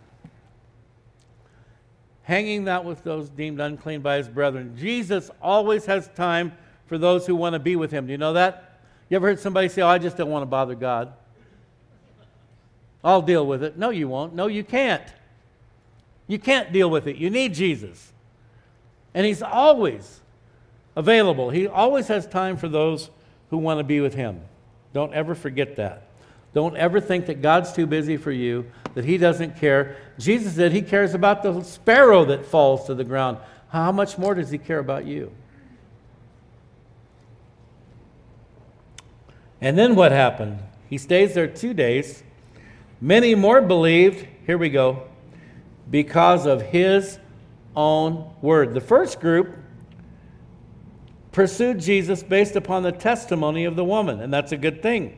[2.24, 4.76] Hanging out with those deemed unclean by his brethren.
[4.78, 6.52] Jesus always has time
[6.86, 8.06] for those who want to be with him.
[8.06, 8.80] Do you know that?
[9.10, 11.14] You ever heard somebody say, Oh, I just don't want to bother God?
[13.04, 13.78] I'll deal with it.
[13.78, 14.36] No, you won't.
[14.36, 15.04] No, you can't.
[16.28, 17.16] You can't deal with it.
[17.16, 18.12] You need Jesus.
[19.18, 20.20] And he's always
[20.96, 21.50] available.
[21.50, 23.10] He always has time for those
[23.50, 24.42] who want to be with him.
[24.94, 26.04] Don't ever forget that.
[26.54, 29.98] Don't ever think that God's too busy for you, that he doesn't care.
[30.20, 33.40] Jesus said he cares about the sparrow that falls to the ground.
[33.70, 35.32] How much more does he care about you?
[39.60, 40.60] And then what happened?
[40.92, 42.22] He stays there two days.
[43.02, 45.08] Many more believed, here we go,
[45.90, 47.18] because of his
[47.78, 48.74] own word.
[48.74, 49.56] The first group
[51.32, 55.18] pursued Jesus based upon the testimony of the woman, and that's a good thing.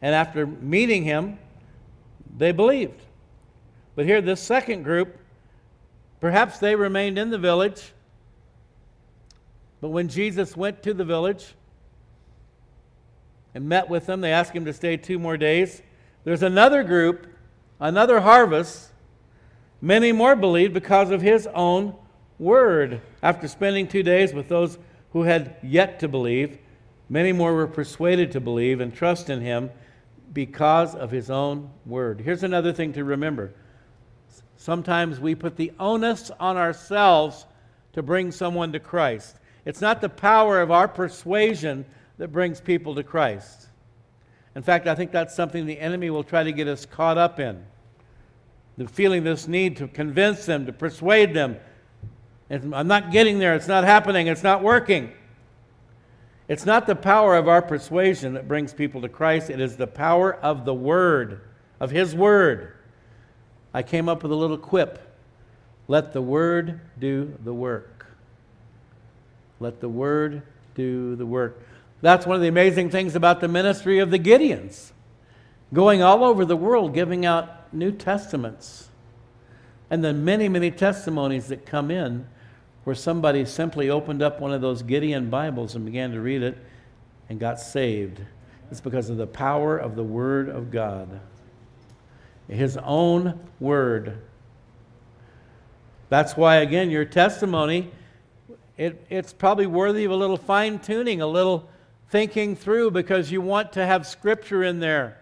[0.00, 1.38] And after meeting him,
[2.38, 3.02] they believed.
[3.94, 5.18] But here, this second group,
[6.20, 7.92] perhaps they remained in the village,
[9.82, 11.54] but when Jesus went to the village,
[13.54, 14.20] and met with them.
[14.20, 15.82] They asked him to stay two more days.
[16.24, 17.26] There's another group,
[17.78, 18.89] another harvest.
[19.80, 21.94] Many more believed because of his own
[22.38, 23.00] word.
[23.22, 24.78] After spending two days with those
[25.12, 26.58] who had yet to believe,
[27.08, 29.70] many more were persuaded to believe and trust in him
[30.32, 32.20] because of his own word.
[32.20, 33.54] Here's another thing to remember
[34.56, 37.46] sometimes we put the onus on ourselves
[37.94, 39.36] to bring someone to Christ.
[39.64, 41.86] It's not the power of our persuasion
[42.18, 43.68] that brings people to Christ.
[44.54, 47.40] In fact, I think that's something the enemy will try to get us caught up
[47.40, 47.64] in.
[48.80, 51.58] The feeling this need to convince them, to persuade them.
[52.48, 53.54] And I'm not getting there.
[53.54, 54.26] It's not happening.
[54.26, 55.12] It's not working.
[56.48, 59.86] It's not the power of our persuasion that brings people to Christ, it is the
[59.86, 61.42] power of the Word,
[61.78, 62.72] of His Word.
[63.74, 64.98] I came up with a little quip
[65.86, 68.06] let the Word do the work.
[69.60, 70.40] Let the Word
[70.74, 71.68] do the work.
[72.00, 74.92] That's one of the amazing things about the ministry of the Gideons,
[75.74, 78.88] going all over the world giving out New Testaments.
[79.90, 82.26] And then many, many testimonies that come in
[82.84, 86.56] where somebody simply opened up one of those Gideon Bibles and began to read it
[87.28, 88.20] and got saved.
[88.70, 91.20] It's because of the power of the Word of God,
[92.48, 94.18] His own Word.
[96.08, 97.90] That's why, again, your testimony,
[98.76, 101.68] it, it's probably worthy of a little fine tuning, a little
[102.08, 105.18] thinking through because you want to have Scripture in there.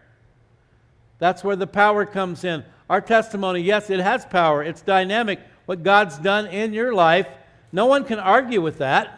[1.18, 2.64] That's where the power comes in.
[2.88, 5.40] Our testimony, yes, it has power, it's dynamic.
[5.66, 7.28] What God's done in your life,
[7.72, 9.14] no one can argue with that.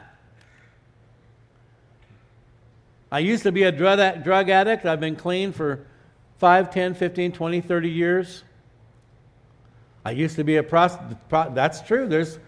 [3.12, 4.86] I used to be a drug, addict.
[4.86, 5.86] I've been clean for
[6.38, 8.44] 5, 10, 15, 20, 30 years.
[10.04, 11.18] I used to be a prostitute.
[11.28, 12.06] That's true.
[12.06, 12.38] There's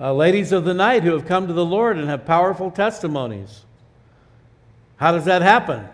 [0.00, 3.64] uh, ladies of the night who have come to the Lord and have powerful testimonies.
[4.96, 5.86] How does that happen?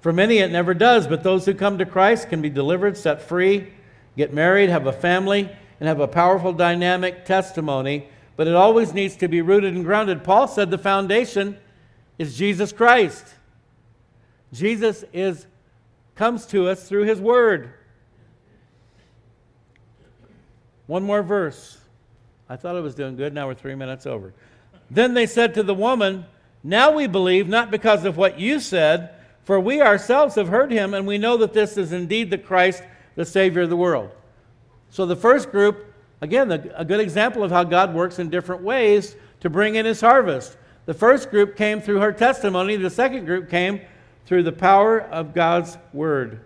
[0.00, 3.22] For many, it never does, but those who come to Christ can be delivered, set
[3.22, 3.68] free,
[4.16, 5.48] get married, have a family,
[5.78, 8.08] and have a powerful, dynamic testimony.
[8.36, 10.24] But it always needs to be rooted and grounded.
[10.24, 11.58] Paul said the foundation
[12.18, 13.26] is Jesus Christ.
[14.52, 15.46] Jesus is,
[16.14, 17.74] comes to us through his word.
[20.86, 21.78] One more verse.
[22.48, 23.32] I thought I was doing good.
[23.32, 24.32] Now we're three minutes over.
[24.90, 26.24] Then they said to the woman,
[26.64, 30.94] now we believe not because of what you said, for we ourselves have heard him,
[30.94, 32.82] and we know that this is indeed the Christ,
[33.16, 34.10] the Savior of the world.
[34.90, 39.16] So the first group, again, a good example of how God works in different ways
[39.40, 40.56] to bring in his harvest.
[40.86, 43.80] The first group came through her testimony, the second group came
[44.26, 46.40] through the power of God's word.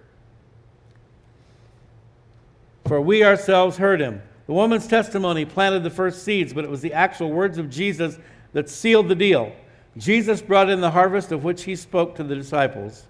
[2.86, 4.22] For we ourselves heard him.
[4.46, 8.18] The woman's testimony planted the first seeds, but it was the actual words of Jesus
[8.52, 9.52] that sealed the deal.
[9.96, 13.06] Jesus brought in the harvest of which he spoke to the disciples.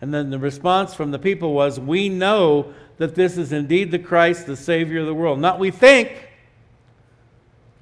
[0.00, 3.98] And then the response from the people was, We know that this is indeed the
[3.98, 5.38] Christ, the Savior of the world.
[5.38, 6.28] Not we think.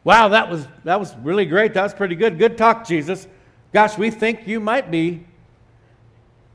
[0.04, 1.74] Wow, that was, that was really great.
[1.74, 2.38] That was pretty good.
[2.38, 3.26] Good talk, Jesus.
[3.72, 5.26] Gosh, we think you might be.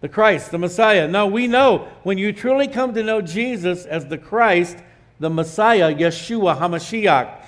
[0.01, 1.07] the Christ, the Messiah.
[1.07, 4.77] No, we know when you truly come to know Jesus as the Christ,
[5.19, 7.43] the Messiah, Yeshua HaMashiach,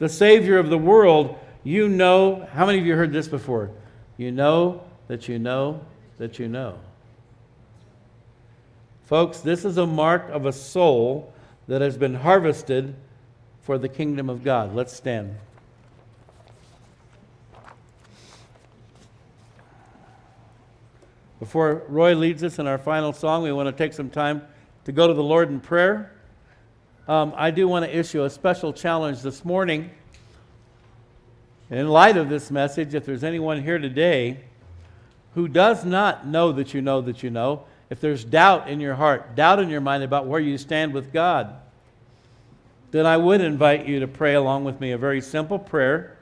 [0.00, 2.48] the Savior of the world, you know.
[2.52, 3.72] How many of you heard this before?
[4.16, 5.80] You know that you know
[6.16, 6.78] that you know.
[9.06, 11.32] Folks, this is a mark of a soul
[11.66, 12.94] that has been harvested
[13.62, 14.76] for the kingdom of God.
[14.76, 15.36] Let's stand.
[21.40, 24.42] Before Roy leads us in our final song, we want to take some time
[24.84, 26.12] to go to the Lord in prayer.
[27.08, 29.90] Um, I do want to issue a special challenge this morning.
[31.70, 34.38] In light of this message, if there's anyone here today
[35.34, 38.94] who does not know that you know that you know, if there's doubt in your
[38.94, 41.56] heart, doubt in your mind about where you stand with God,
[42.92, 46.16] then I would invite you to pray along with me a very simple prayer.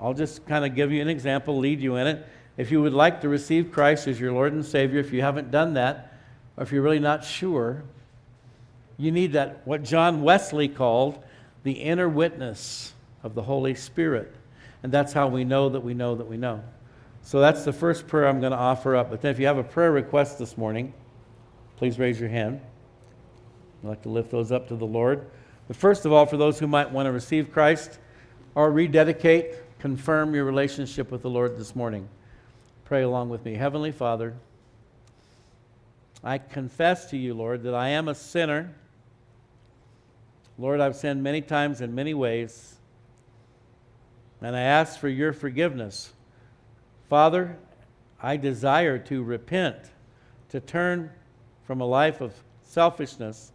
[0.00, 2.26] I'll just kind of give you an example, lead you in it.
[2.56, 5.50] If you would like to receive Christ as your Lord and Savior, if you haven't
[5.50, 6.12] done that,
[6.56, 7.84] or if you're really not sure,
[8.98, 11.22] you need that, what John Wesley called
[11.62, 12.92] the inner witness
[13.22, 14.34] of the Holy Spirit.
[14.82, 16.62] And that's how we know that we know that we know.
[17.22, 19.10] So that's the first prayer I'm going to offer up.
[19.10, 20.94] But then if you have a prayer request this morning,
[21.76, 22.60] please raise your hand.
[23.82, 25.30] I'd like to lift those up to the Lord.
[25.68, 27.98] But first of all, for those who might want to receive Christ
[28.54, 32.08] or rededicate, confirm your relationship with the Lord this morning,
[32.84, 33.54] pray along with me.
[33.54, 34.34] Heavenly Father,
[36.22, 38.74] I confess to you, Lord, that I am a sinner.
[40.58, 42.76] Lord, I've sinned many times in many ways,
[44.40, 46.12] and I ask for your forgiveness.
[47.08, 47.56] Father,
[48.22, 49.76] I desire to repent,
[50.50, 51.10] to turn
[51.64, 53.52] from a life of selfishness,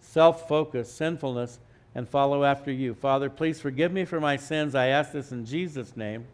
[0.00, 1.58] self focus, sinfulness,
[1.94, 2.94] and follow after you.
[2.94, 4.74] Father, please forgive me for my sins.
[4.74, 6.26] I ask this in Jesus' name.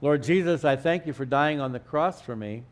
[0.00, 2.64] Lord Jesus, I thank you for dying on the cross for me,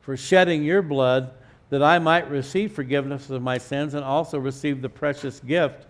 [0.00, 1.32] for shedding your blood
[1.70, 5.86] that I might receive forgiveness of my sins and also receive the precious gift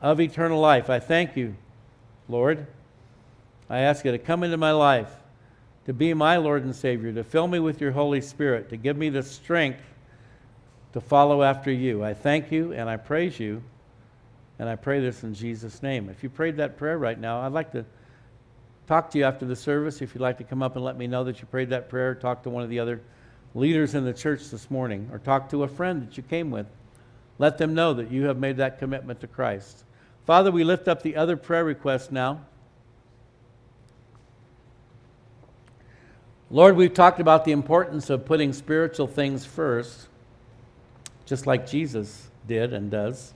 [0.00, 0.88] of eternal life.
[0.88, 1.56] I thank you,
[2.28, 2.66] Lord.
[3.68, 5.10] I ask you to come into my life,
[5.86, 8.96] to be my Lord and Savior, to fill me with your Holy Spirit, to give
[8.96, 9.82] me the strength
[10.92, 12.04] to follow after you.
[12.04, 13.62] I thank you and I praise you,
[14.58, 16.08] and I pray this in Jesus' name.
[16.08, 17.84] If you prayed that prayer right now, I'd like to
[18.86, 20.00] talk to you after the service.
[20.00, 22.14] If you'd like to come up and let me know that you prayed that prayer,
[22.14, 23.00] talk to one of the other
[23.54, 26.66] leaders in the church this morning, or talk to a friend that you came with.
[27.38, 29.84] Let them know that you have made that commitment to Christ.
[30.26, 32.40] Father, we lift up the other prayer requests now.
[36.50, 40.08] Lord, we've talked about the importance of putting spiritual things first,
[41.26, 43.34] just like Jesus did and does.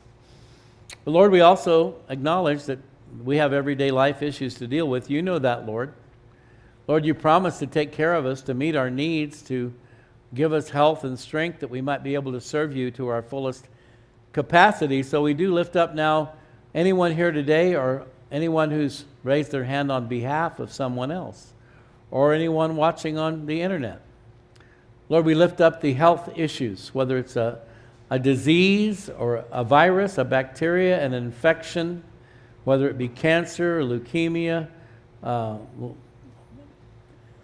[1.05, 2.79] But Lord, we also acknowledge that
[3.23, 5.11] we have everyday life issues to deal with.
[5.11, 5.93] You know that, Lord.
[6.87, 9.75] Lord, you promised to take care of us, to meet our needs, to
[10.35, 13.23] give us health and strength that we might be able to serve you to our
[13.23, 13.67] fullest
[14.33, 15.03] capacity.
[15.03, 16.33] So we do lift up now
[16.75, 21.53] anyone here today or anyone who's raised their hand on behalf of someone else
[22.11, 24.01] or anyone watching on the internet.
[25.09, 27.61] Lord, we lift up the health issues, whether it's a,
[28.11, 32.03] a disease or a virus, a bacteria, an infection,
[32.65, 34.69] whether it be cancer or leukemia,
[35.23, 35.57] uh,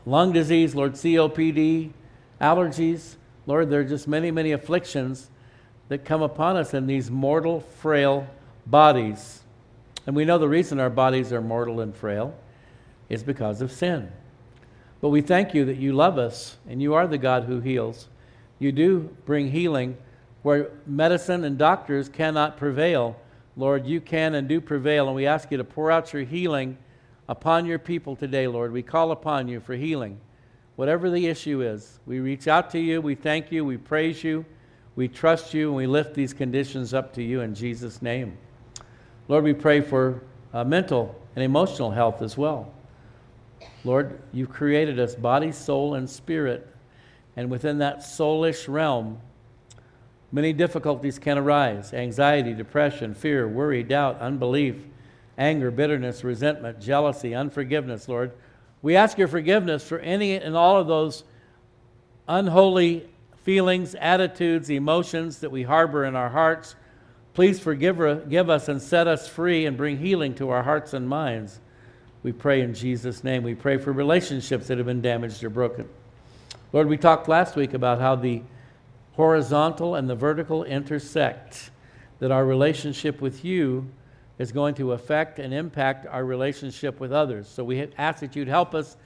[0.04, 1.90] lung disease, Lord, COPD,
[2.40, 3.16] allergies.
[3.46, 5.30] Lord, there are just many, many afflictions
[5.88, 8.26] that come upon us in these mortal, frail
[8.66, 9.42] bodies.
[10.06, 12.36] And we know the reason our bodies are mortal and frail
[13.08, 14.10] is because of sin.
[15.00, 18.08] But we thank you that you love us and you are the God who heals.
[18.58, 19.96] You do bring healing
[20.42, 23.16] where medicine and doctors cannot prevail.
[23.56, 26.76] Lord, you can and do prevail, and we ask you to pour out your healing
[27.28, 28.72] upon your people today, Lord.
[28.72, 30.20] We call upon you for healing.
[30.76, 34.44] Whatever the issue is, we reach out to you, we thank you, we praise you,
[34.96, 38.36] we trust you, and we lift these conditions up to you in Jesus' name.
[39.26, 40.22] Lord, we pray for
[40.52, 42.72] uh, mental and emotional health as well.
[43.84, 46.68] Lord, you've created us body, soul, and spirit.
[47.36, 49.18] And within that soulish realm,
[50.30, 54.76] many difficulties can arise anxiety, depression, fear, worry, doubt, unbelief,
[55.38, 58.32] anger, bitterness, resentment, jealousy, unforgiveness, Lord.
[58.82, 61.24] We ask your forgiveness for any and all of those
[62.28, 63.08] unholy
[63.42, 66.76] feelings, attitudes, emotions that we harbor in our hearts.
[67.34, 71.08] Please forgive give us and set us free and bring healing to our hearts and
[71.08, 71.60] minds.
[72.22, 73.42] We pray in Jesus' name.
[73.42, 75.88] We pray for relationships that have been damaged or broken.
[76.72, 78.42] Lord, we talked last week about how the
[79.14, 81.70] horizontal and the vertical intersect,
[82.20, 83.86] that our relationship with you
[84.38, 87.48] is going to affect and impact our relationship with others.
[87.48, 88.96] So we ask that you'd help us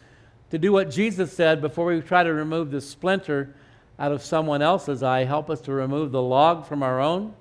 [0.50, 3.54] to do what Jesus said before we try to remove the splinter
[3.98, 5.24] out of someone else's eye.
[5.24, 7.34] Help us to remove the log from our own.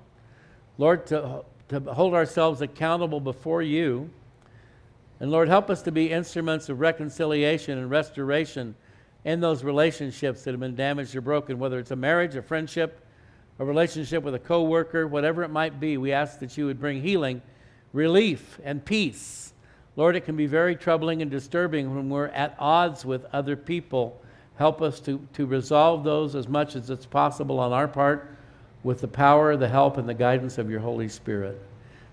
[0.78, 4.08] Lord, to, to hold ourselves accountable before you.
[5.18, 8.76] And Lord, help us to be instruments of reconciliation and restoration
[9.24, 13.04] in those relationships that have been damaged or broken, whether it's a marriage, a friendship,
[13.58, 15.98] a relationship with a coworker, whatever it might be.
[15.98, 17.42] We ask that you would bring healing,
[17.92, 19.52] relief, and peace.
[19.96, 24.22] Lord, it can be very troubling and disturbing when we're at odds with other people.
[24.54, 28.37] Help us to, to resolve those as much as it's possible on our part
[28.88, 31.60] with the power, the help, and the guidance of your Holy Spirit.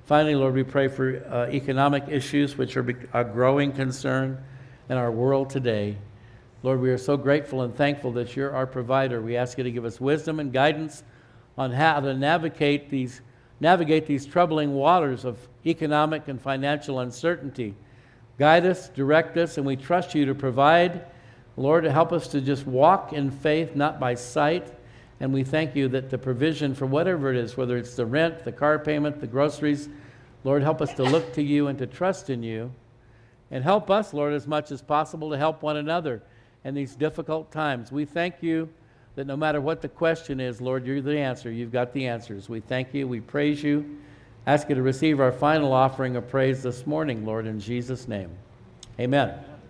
[0.04, 4.44] Finally, Lord, we pray for uh, economic issues, which are a growing concern
[4.90, 5.96] in our world today.
[6.64, 9.22] Lord, we are so grateful and thankful that you're our provider.
[9.22, 11.02] We ask you to give us wisdom and guidance
[11.58, 13.22] on how to navigate these,
[13.62, 17.74] navigate these troubling waters of economic and financial uncertainty.
[18.38, 21.06] Guide us, direct us, and we trust you to provide.
[21.56, 24.75] Lord, to help us to just walk in faith, not by sight.
[25.20, 28.44] And we thank you that the provision for whatever it is, whether it's the rent,
[28.44, 29.88] the car payment, the groceries,
[30.44, 32.72] Lord, help us to look to you and to trust in you.
[33.52, 36.22] And help us, Lord, as much as possible to help one another
[36.64, 37.92] in these difficult times.
[37.92, 38.70] We thank you
[39.16, 41.52] that no matter what the question is, Lord, you're the answer.
[41.52, 42.50] You've got the answers.
[42.50, 43.08] We thank you.
[43.08, 44.00] We praise you.
[44.46, 48.30] Ask you to receive our final offering of praise this morning, Lord, in Jesus' name.
[49.00, 49.55] Amen.